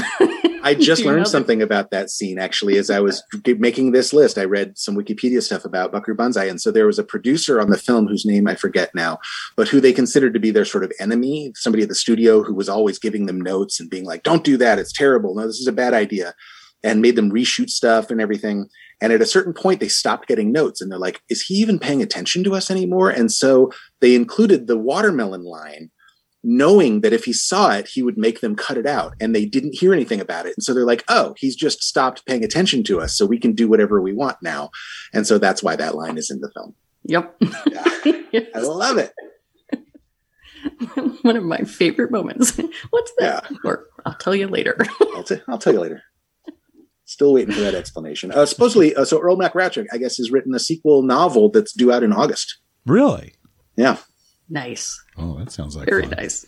I 0.62 0.76
just 0.76 1.04
learned 1.04 1.28
something 1.28 1.62
about 1.62 1.90
that 1.92 2.12
scene 2.12 2.38
actually 2.38 2.78
as 2.78 2.90
I 2.90 3.00
was 3.00 3.24
making 3.46 3.92
this 3.92 4.14
list. 4.14 4.38
I 4.38 4.44
read 4.44 4.78
some 4.78 4.96
Wikipedia 4.96 5.42
stuff 5.42 5.66
about 5.66 5.92
Buckaroo 5.92 6.16
Banzai. 6.16 6.46
And 6.46 6.62
so 6.62 6.72
there 6.72 6.86
was 6.86 7.00
a 7.00 7.04
producer 7.04 7.60
on 7.60 7.70
the 7.70 7.78
film 7.78 8.08
whose 8.08 8.26
name 8.26 8.48
I 8.48 8.56
forget 8.56 8.94
now, 8.94 9.18
but 9.56 9.68
who 9.68 9.80
they 9.80 9.94
considered 9.94 10.34
to 10.34 10.40
be 10.40 10.52
their 10.52 10.66
sort 10.66 10.84
of 10.84 10.92
enemy, 11.00 11.54
somebody 11.56 11.84
at 11.84 11.90
the 11.90 11.96
studio 11.96 12.44
who 12.44 12.54
was 12.54 12.70
always 12.70 13.00
giving 13.00 13.26
them 13.26 13.42
notes 13.42 13.80
and 13.80 13.90
being 13.90 14.06
like, 14.06 14.24
don't 14.24 14.44
do 14.44 14.58
that. 14.58 14.80
It's 14.80 14.94
terrible. 14.94 15.34
No, 15.34 15.48
this 15.48 15.60
is 15.60 15.68
a 15.68 15.72
bad 15.72 15.94
idea. 15.94 16.36
And 16.84 17.02
made 17.02 17.16
them 17.16 17.32
reshoot 17.32 17.70
stuff 17.70 18.12
and 18.12 18.22
everything. 18.22 18.70
And 19.02 19.14
at 19.14 19.22
a 19.22 19.26
certain 19.26 19.54
point, 19.54 19.80
they 19.80 19.88
stopped 19.88 20.28
getting 20.28 20.52
notes 20.52 20.82
and 20.82 20.92
they're 20.92 21.00
like, 21.00 21.22
is 21.30 21.42
he 21.44 21.56
even 21.56 21.80
paying 21.80 22.02
attention 22.02 22.44
to 22.44 22.56
us 22.56 22.70
anymore? 22.70 23.10
And 23.10 23.32
so 23.32 23.72
they 24.02 24.16
included 24.16 24.68
the 24.68 24.78
watermelon 24.78 25.44
line 25.44 25.90
knowing 26.44 27.02
that 27.02 27.14
if 27.14 27.26
he 27.26 27.34
saw 27.34 27.72
it, 27.72 27.88
he 27.88 28.02
would 28.02 28.18
make 28.18 28.42
them 28.42 28.56
cut 28.56 28.78
it 28.78 28.86
out. 28.86 29.14
And 29.20 29.36
they 29.36 29.46
didn't 29.46 29.76
hear 29.76 29.94
anything 29.94 30.22
about 30.22 30.46
it. 30.46 30.54
And 30.56 30.64
so 30.64 30.74
they're 30.74 30.86
like, 30.86 31.04
oh, 31.10 31.36
he's 31.38 31.56
just 31.56 31.84
stopped 31.84 32.26
paying 32.26 32.44
attention 32.44 32.84
to 32.86 33.02
us. 33.02 33.18
So 33.18 33.26
we 33.26 33.40
can 33.40 33.54
do 33.54 33.68
whatever 33.68 34.02
we 34.02 34.14
want 34.14 34.38
now. 34.42 34.70
And 35.14 35.28
so 35.28 35.38
that's 35.38 35.62
why 35.62 35.76
that 35.76 35.96
line 35.96 36.18
is 36.18 36.30
in 36.30 36.40
the 36.40 36.52
film. 36.52 36.76
Yep. 37.04 37.36
Yeah. 37.68 38.14
yes. 38.32 38.46
I 38.56 38.60
love 38.60 38.98
it. 38.98 39.14
One 41.24 41.36
of 41.36 41.44
my 41.44 41.60
favorite 41.60 42.12
moments. 42.12 42.58
What's 42.90 43.12
that? 43.20 43.46
Yeah. 43.50 43.58
Or 43.66 43.86
I'll 44.06 44.16
tell 44.16 44.36
you 44.36 44.48
later. 44.48 44.78
I'll, 45.16 45.24
t- 45.24 45.42
I'll 45.48 45.58
tell 45.58 45.74
you 45.74 45.80
later. 45.80 46.04
Still 47.10 47.34
waiting 47.34 47.56
for 47.56 47.62
that 47.62 47.74
explanation. 47.74 48.32
Uh, 48.32 48.46
supposedly, 48.46 48.94
uh, 48.94 49.04
so 49.04 49.20
Earl 49.20 49.36
McRatchik, 49.36 49.88
I 49.92 49.98
guess, 49.98 50.18
has 50.18 50.30
written 50.30 50.54
a 50.54 50.60
sequel 50.60 51.02
novel 51.02 51.50
that's 51.50 51.74
due 51.74 51.92
out 51.92 52.04
in 52.04 52.14
August. 52.14 52.60
Really? 52.86 53.34
Yeah. 53.76 53.98
Nice. 54.48 54.96
Oh, 55.18 55.40
that 55.40 55.52
sounds 55.52 55.76
like 55.76 55.90
very 55.90 56.04
fun. 56.04 56.12
nice. 56.12 56.46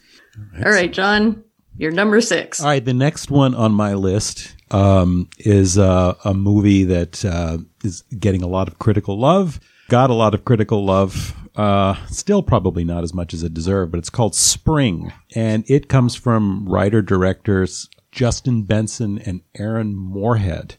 Excellent. 0.54 0.67
All 0.67 0.71
right, 0.71 0.93
John, 0.93 1.43
you're 1.78 1.89
number 1.89 2.21
six. 2.21 2.62
All 2.62 2.67
right, 2.67 2.86
the 2.86 2.93
next 2.93 3.32
one 3.32 3.56
on 3.56 3.71
my 3.71 3.95
list 3.95 4.56
um, 4.69 5.28
is 5.39 5.80
uh, 5.80 6.13
a 6.24 6.36
movie 6.36 6.84
that 6.84 7.26
uh, 7.26 7.58
is 7.84 8.04
getting 8.19 8.43
a 8.43 8.47
lot 8.47 8.67
of 8.67 8.78
critical 8.78 9.19
love. 9.19 9.60
Got 9.89 10.12
a 10.12 10.13
lot 10.13 10.36
of 10.36 10.45
critical 10.45 10.86
love. 10.86 11.36
Uh, 11.56 11.95
still 12.06 12.43
probably 12.43 12.84
not 12.84 13.04
as 13.04 13.15
much 13.15 13.34
as 13.34 13.41
it 13.41 13.56
deserved, 13.56 13.91
but 13.91 13.97
it's 13.97 14.12
called 14.12 14.36
Spring, 14.36 15.12
and 15.36 15.63
it 15.67 15.89
comes 15.89 16.13
from 16.13 16.69
writer 16.69 17.02
directors 17.02 17.89
Justin 18.12 18.63
Benson 18.63 19.17
and 19.19 19.41
Aaron 19.56 19.95
Moorhead 19.95 20.78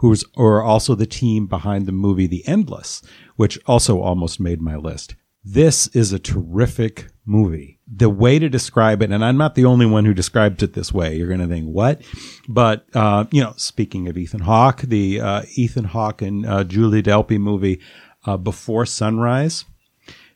who 0.00 0.16
are 0.38 0.62
also 0.62 0.94
the 0.94 1.06
team 1.06 1.46
behind 1.46 1.86
the 1.86 1.92
movie 1.92 2.26
The 2.26 2.46
Endless, 2.46 3.02
which 3.36 3.58
also 3.66 4.00
almost 4.00 4.40
made 4.40 4.60
my 4.60 4.76
list. 4.76 5.14
This 5.44 5.88
is 5.88 6.12
a 6.12 6.18
terrific 6.18 7.08
movie. 7.26 7.78
The 7.86 8.08
way 8.08 8.38
to 8.38 8.48
describe 8.48 9.02
it, 9.02 9.10
and 9.10 9.22
I'm 9.22 9.36
not 9.36 9.54
the 9.54 9.66
only 9.66 9.84
one 9.84 10.06
who 10.06 10.14
describes 10.14 10.62
it 10.62 10.72
this 10.72 10.92
way. 10.92 11.16
You're 11.16 11.28
going 11.28 11.40
to 11.40 11.46
think, 11.46 11.66
what? 11.66 12.00
But, 12.48 12.86
uh, 12.94 13.26
you 13.30 13.42
know, 13.42 13.52
speaking 13.56 14.08
of 14.08 14.16
Ethan 14.16 14.40
Hawke, 14.40 14.80
the 14.80 15.20
uh, 15.20 15.42
Ethan 15.54 15.84
Hawke 15.84 16.22
and 16.22 16.46
uh, 16.46 16.64
Julie 16.64 17.02
Delpy 17.02 17.38
movie, 17.38 17.80
uh, 18.24 18.38
Before 18.38 18.86
Sunrise. 18.86 19.66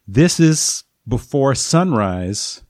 This 0.06 0.38
is 0.38 0.84
Before 1.08 1.54
Sunrise 1.54 2.62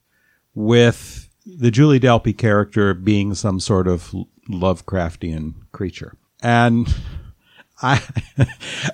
with 0.55 1.24
the 1.47 1.71
Julie 1.71 2.01
Delpy 2.01 2.37
character 2.37 2.95
being 2.95 3.35
some 3.35 3.61
sort 3.61 3.87
of 3.87 4.15
Lovecraftian 4.49 5.55
creature. 5.73 6.17
And 6.43 6.93
I, 7.83 8.03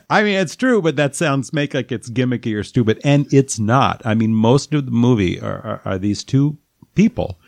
I 0.09 0.23
mean, 0.23 0.37
it's 0.37 0.57
true, 0.57 0.81
but 0.83 0.97
that 0.97 1.15
sounds 1.15 1.53
make 1.53 1.75
like 1.75 1.93
it's 1.93 2.11
gimmicky 2.11 2.57
or 2.57 2.65
stupid, 2.65 3.01
and 3.05 3.33
it's 3.33 3.59
not. 3.59 4.03
I 4.05 4.15
mean, 4.15 4.35
most 4.35 4.73
of 4.75 4.87
the 4.87 4.93
movie 4.93 5.41
are, 5.41 5.61
are, 5.61 5.83
are 5.85 5.99
these 5.99 6.25
two 6.25 6.57
people 6.95 7.39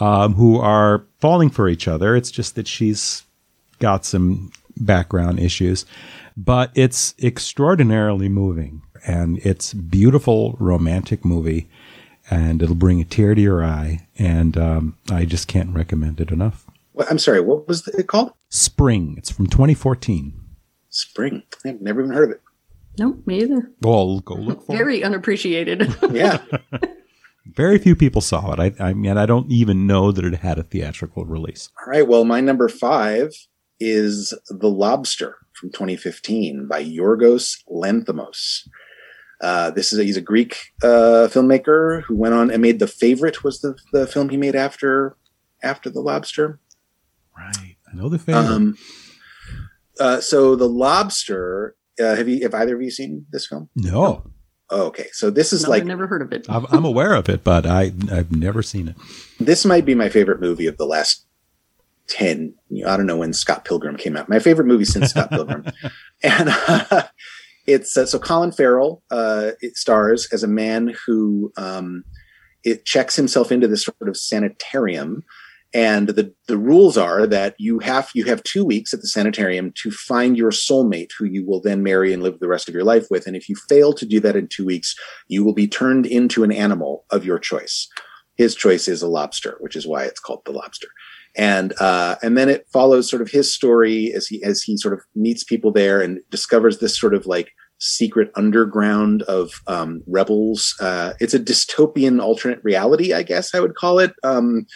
um, 0.00 0.34
who 0.34 0.58
are 0.58 1.04
falling 1.20 1.50
for 1.50 1.68
each 1.68 1.86
other. 1.86 2.16
It's 2.16 2.30
just 2.30 2.54
that 2.54 2.66
she's 2.66 3.24
got 3.78 4.04
some 4.04 4.50
background 4.76 5.38
issues, 5.40 5.84
but 6.36 6.70
it's 6.74 7.14
extraordinarily 7.22 8.28
moving, 8.28 8.82
and 9.06 9.38
it's 9.38 9.74
beautiful 9.74 10.56
romantic 10.58 11.24
movie, 11.24 11.68
and 12.30 12.62
it'll 12.62 12.74
bring 12.74 13.00
a 13.00 13.04
tear 13.04 13.34
to 13.34 13.40
your 13.40 13.64
eye, 13.64 14.06
and 14.18 14.56
um, 14.56 14.96
I 15.10 15.24
just 15.24 15.48
can't 15.48 15.74
recommend 15.74 16.20
it 16.20 16.30
enough. 16.30 16.66
Well, 16.92 17.06
I'm 17.10 17.18
sorry, 17.18 17.40
what 17.40 17.66
was 17.68 17.86
it 17.88 18.06
called? 18.06 18.32
Spring. 18.50 19.14
It's 19.16 19.30
from 19.30 19.46
2014. 19.46 20.38
Spring. 20.90 21.42
I've 21.64 21.80
never 21.80 22.00
even 22.02 22.12
heard 22.12 22.30
of 22.30 22.36
it. 22.36 22.42
Nope, 22.98 23.26
me 23.26 23.42
either. 23.42 23.70
Well, 23.80 24.20
go 24.20 24.34
look 24.34 24.66
for 24.66 24.76
Very 24.76 25.00
it. 25.00 25.04
unappreciated. 25.04 25.94
yeah. 26.12 26.42
Very 27.56 27.78
few 27.78 27.96
people 27.96 28.20
saw 28.20 28.52
it. 28.52 28.60
I, 28.78 28.84
I 28.90 28.92
mean, 28.92 29.16
I 29.16 29.26
don't 29.26 29.50
even 29.50 29.86
know 29.86 30.12
that 30.12 30.24
it 30.24 30.34
had 30.34 30.58
a 30.58 30.62
theatrical 30.62 31.24
release. 31.24 31.70
All 31.80 31.90
right. 31.90 32.06
Well, 32.06 32.24
my 32.24 32.40
number 32.40 32.68
five 32.68 33.30
is 33.80 34.32
The 34.48 34.68
Lobster 34.68 35.36
from 35.58 35.70
2015 35.70 36.68
by 36.68 36.84
Yorgos 36.84 37.56
Lanthimos. 37.68 38.68
Uh, 39.42 39.70
this 39.70 39.92
is 39.92 39.98
a, 39.98 40.04
he's 40.04 40.16
a 40.16 40.22
Greek 40.22 40.56
uh, 40.84 41.28
filmmaker 41.28 42.02
who 42.04 42.16
went 42.16 42.32
on 42.32 42.50
and 42.50 42.62
made 42.62 42.78
The 42.78 42.86
Favorite 42.86 43.42
was 43.42 43.60
the, 43.60 43.76
the 43.92 44.06
film 44.06 44.28
he 44.28 44.36
made 44.36 44.54
after 44.54 45.16
after 45.62 45.90
The 45.90 46.00
Lobster. 46.00 46.60
Right. 47.36 47.76
I 47.90 47.96
know 47.96 48.08
The 48.08 48.18
Favorite. 48.18 48.46
Um, 48.46 48.78
uh, 49.98 50.20
so 50.20 50.54
The 50.54 50.68
Lobster. 50.68 51.74
Uh, 52.00 52.14
have 52.14 52.28
you? 52.28 52.42
Have 52.42 52.54
either 52.54 52.76
of 52.76 52.82
you 52.82 52.90
seen 52.90 53.26
this 53.32 53.46
film? 53.46 53.68
No. 53.74 54.22
Oh, 54.70 54.86
okay, 54.86 55.08
so 55.12 55.28
this 55.28 55.52
is 55.52 55.64
no, 55.64 55.70
like 55.70 55.82
I've 55.82 55.88
never 55.88 56.06
heard 56.06 56.22
of 56.22 56.32
it. 56.32 56.46
I'm 56.48 56.86
aware 56.86 57.12
of 57.12 57.28
it, 57.28 57.44
but 57.44 57.66
I 57.66 57.92
I've 58.10 58.32
never 58.32 58.62
seen 58.62 58.88
it. 58.88 58.96
This 59.38 59.66
might 59.66 59.84
be 59.84 59.94
my 59.94 60.08
favorite 60.08 60.40
movie 60.40 60.66
of 60.66 60.78
the 60.78 60.86
last 60.86 61.26
ten. 62.06 62.54
I 62.86 62.96
don't 62.96 63.04
know 63.04 63.18
when 63.18 63.34
Scott 63.34 63.66
Pilgrim 63.66 63.98
came 63.98 64.16
out. 64.16 64.30
My 64.30 64.38
favorite 64.38 64.66
movie 64.66 64.86
since 64.86 65.10
Scott 65.10 65.28
Pilgrim, 65.28 65.66
and 66.22 66.48
uh, 66.48 67.02
it's 67.66 67.96
uh, 67.96 68.06
so 68.06 68.18
Colin 68.18 68.52
Farrell 68.52 69.02
uh, 69.10 69.52
stars 69.74 70.28
as 70.32 70.42
a 70.42 70.48
man 70.48 70.94
who 71.06 71.52
um, 71.56 72.04
it 72.64 72.84
checks 72.84 73.16
himself 73.16 73.52
into 73.52 73.68
this 73.68 73.84
sort 73.84 74.08
of 74.08 74.16
sanitarium. 74.16 75.22
And 75.74 76.08
the, 76.08 76.34
the 76.48 76.58
rules 76.58 76.98
are 76.98 77.26
that 77.26 77.54
you 77.58 77.78
have 77.78 78.10
you 78.14 78.26
have 78.26 78.42
two 78.42 78.62
weeks 78.62 78.92
at 78.92 79.00
the 79.00 79.08
sanitarium 79.08 79.72
to 79.82 79.90
find 79.90 80.36
your 80.36 80.50
soulmate 80.50 81.08
who 81.18 81.24
you 81.24 81.46
will 81.46 81.62
then 81.62 81.82
marry 81.82 82.12
and 82.12 82.22
live 82.22 82.40
the 82.40 82.48
rest 82.48 82.68
of 82.68 82.74
your 82.74 82.84
life 82.84 83.06
with. 83.10 83.26
And 83.26 83.34
if 83.34 83.48
you 83.48 83.56
fail 83.70 83.94
to 83.94 84.04
do 84.04 84.20
that 84.20 84.36
in 84.36 84.48
two 84.48 84.66
weeks 84.66 84.94
you 85.28 85.42
will 85.42 85.54
be 85.54 85.66
turned 85.66 86.04
into 86.04 86.44
an 86.44 86.52
animal 86.52 87.06
of 87.10 87.24
your 87.24 87.38
choice. 87.38 87.88
His 88.36 88.54
choice 88.54 88.86
is 88.86 89.00
a 89.00 89.08
lobster 89.08 89.56
which 89.60 89.74
is 89.74 89.86
why 89.86 90.04
it's 90.04 90.20
called 90.20 90.42
the 90.44 90.52
lobster 90.52 90.88
and 91.36 91.72
uh, 91.80 92.16
and 92.22 92.36
then 92.36 92.48
it 92.48 92.66
follows 92.72 93.08
sort 93.08 93.22
of 93.22 93.30
his 93.30 93.52
story 93.52 94.12
as 94.14 94.26
he 94.26 94.42
as 94.42 94.62
he 94.62 94.76
sort 94.76 94.94
of 94.94 95.00
meets 95.14 95.44
people 95.44 95.72
there 95.72 96.00
and 96.00 96.20
discovers 96.30 96.78
this 96.78 96.98
sort 96.98 97.14
of 97.14 97.26
like 97.26 97.52
secret 97.78 98.30
underground 98.36 99.22
of 99.22 99.50
um, 99.66 100.02
rebels. 100.06 100.74
Uh, 100.80 101.14
it's 101.20 101.34
a 101.34 101.38
dystopian 101.38 102.22
alternate 102.22 102.60
reality, 102.62 103.12
I 103.12 103.22
guess 103.22 103.54
I 103.54 103.60
would 103.60 103.74
call 103.74 103.98
it. 103.98 104.12
Um, 104.22 104.66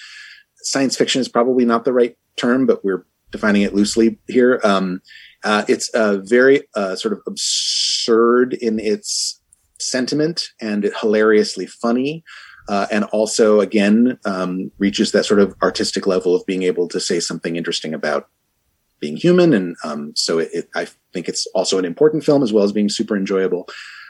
science 0.56 0.96
fiction 0.96 1.20
is 1.20 1.28
probably 1.28 1.64
not 1.64 1.84
the 1.84 1.92
right 1.92 2.16
term, 2.36 2.66
but 2.66 2.84
we're 2.84 3.06
defining 3.30 3.62
it 3.62 3.74
loosely 3.74 4.18
here. 4.26 4.60
Um, 4.64 5.00
uh, 5.44 5.64
it's 5.68 5.88
uh, 5.90 6.18
very 6.24 6.62
uh, 6.74 6.96
sort 6.96 7.12
of 7.12 7.20
absurd 7.28 8.54
in 8.54 8.80
its 8.80 9.40
sentiment 9.78 10.48
and 10.60 10.90
hilariously 11.00 11.66
funny. 11.66 12.24
Uh, 12.68 12.86
and 12.90 13.04
also, 13.04 13.60
again, 13.60 14.18
um, 14.24 14.70
reaches 14.78 15.12
that 15.12 15.24
sort 15.24 15.40
of 15.40 15.54
artistic 15.62 16.06
level 16.06 16.34
of 16.34 16.44
being 16.46 16.62
able 16.62 16.88
to 16.88 17.00
say 17.00 17.20
something 17.20 17.56
interesting 17.56 17.94
about 17.94 18.28
being 19.00 19.16
human. 19.16 19.52
And 19.52 19.76
um, 19.84 20.12
so 20.16 20.38
it, 20.38 20.50
it, 20.52 20.68
I 20.74 20.86
think 21.12 21.28
it's 21.28 21.46
also 21.54 21.78
an 21.78 21.84
important 21.84 22.24
film 22.24 22.42
as 22.42 22.52
well 22.52 22.64
as 22.64 22.72
being 22.72 22.88
super 22.88 23.16
enjoyable. 23.16 23.68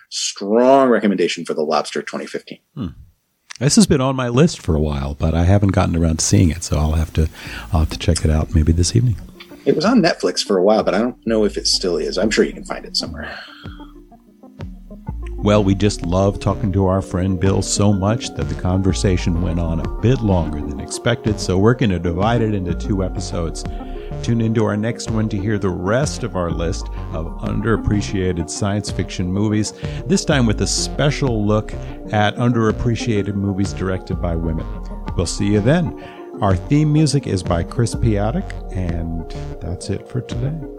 Strong 0.09 0.89
recommendation 0.89 1.45
for 1.45 1.55
The 1.55 1.63
Lobster 1.63 2.01
2015. 2.03 2.59
Hmm. 2.75 2.87
This 3.59 3.77
has 3.77 3.87
been 3.87 4.03
on 4.03 4.17
my 4.17 4.29
list 4.29 4.61
for 4.61 4.75
a 4.75 4.81
while, 4.81 5.15
but 5.15 5.35
I 5.35 5.45
haven't 5.45 5.71
gotten 5.71 5.97
around 5.97 6.19
to 6.19 6.25
seeing 6.25 6.51
it, 6.51 6.63
so 6.63 6.77
I'll 6.77 6.93
have 6.93 7.13
to 7.15 7.31
I'll 7.73 7.81
have 7.81 7.91
to 7.91 7.99
check 7.99 8.23
it 8.23 8.31
out 8.31 8.55
maybe 8.55 8.71
this 8.71 8.95
evening. 8.95 9.17
It 9.65 9.75
was 9.75 9.85
on 9.87 10.03
Netflix 10.03 10.45
for 10.45 10.59
a 10.59 10.63
while, 10.63 10.83
but 10.83 10.95
I 10.95 10.99
don't 10.99 11.27
know 11.27 11.45
if 11.45 11.57
it 11.57 11.67
still 11.67 11.97
is. 11.97 12.19
I'm 12.19 12.31
sure 12.31 12.45
you 12.45 12.53
can 12.53 12.65
find 12.65 12.85
it 12.85 12.97
somewhere. 12.97 13.35
Well, 15.47 15.63
we 15.63 15.77
just 15.77 16.05
love 16.05 16.41
talking 16.41 16.73
to 16.73 16.87
our 16.87 17.01
friend 17.01 17.39
Bill 17.39 17.63
so 17.63 17.93
much 17.93 18.31
that 18.35 18.49
the 18.49 18.61
conversation 18.61 19.43
went 19.43 19.61
on 19.61 19.79
a 19.79 19.89
bit 20.01 20.21
longer 20.21 20.61
than 20.61 20.81
expected, 20.81 21.39
so 21.39 21.57
we're 21.57 21.75
going 21.75 21.91
to 21.91 22.01
divide 22.01 22.43
it 22.43 22.53
into 22.53 22.75
two 22.75 23.05
episodes. 23.05 23.63
Tune 24.25 24.41
into 24.41 24.65
our 24.65 24.77
next 24.77 25.09
one 25.09 25.29
to 25.29 25.39
hear 25.39 25.57
the 25.57 25.69
rest 25.69 26.25
of 26.25 26.35
our 26.35 26.51
list 26.51 26.89
of 27.13 27.27
underappreciated 27.43 28.51
science 28.51 28.91
fiction 28.91 29.33
movies, 29.33 29.73
this 30.07 30.25
time 30.25 30.47
with 30.47 30.63
a 30.63 30.67
special 30.67 31.47
look 31.47 31.73
at 32.11 32.35
underappreciated 32.35 33.37
movies 33.37 33.73
directed 33.73 34.21
by 34.21 34.35
women. 34.35 34.67
We'll 35.17 35.27
see 35.27 35.53
you 35.53 35.61
then. 35.61 36.03
Our 36.43 36.57
theme 36.57 36.93
music 36.93 37.29
is 37.29 37.45
by 37.45 37.63
Chris 37.63 37.95
Piatek, 37.95 38.75
and 38.77 39.31
that's 39.61 39.91
it 39.91 40.09
for 40.09 40.23
today. 40.23 40.76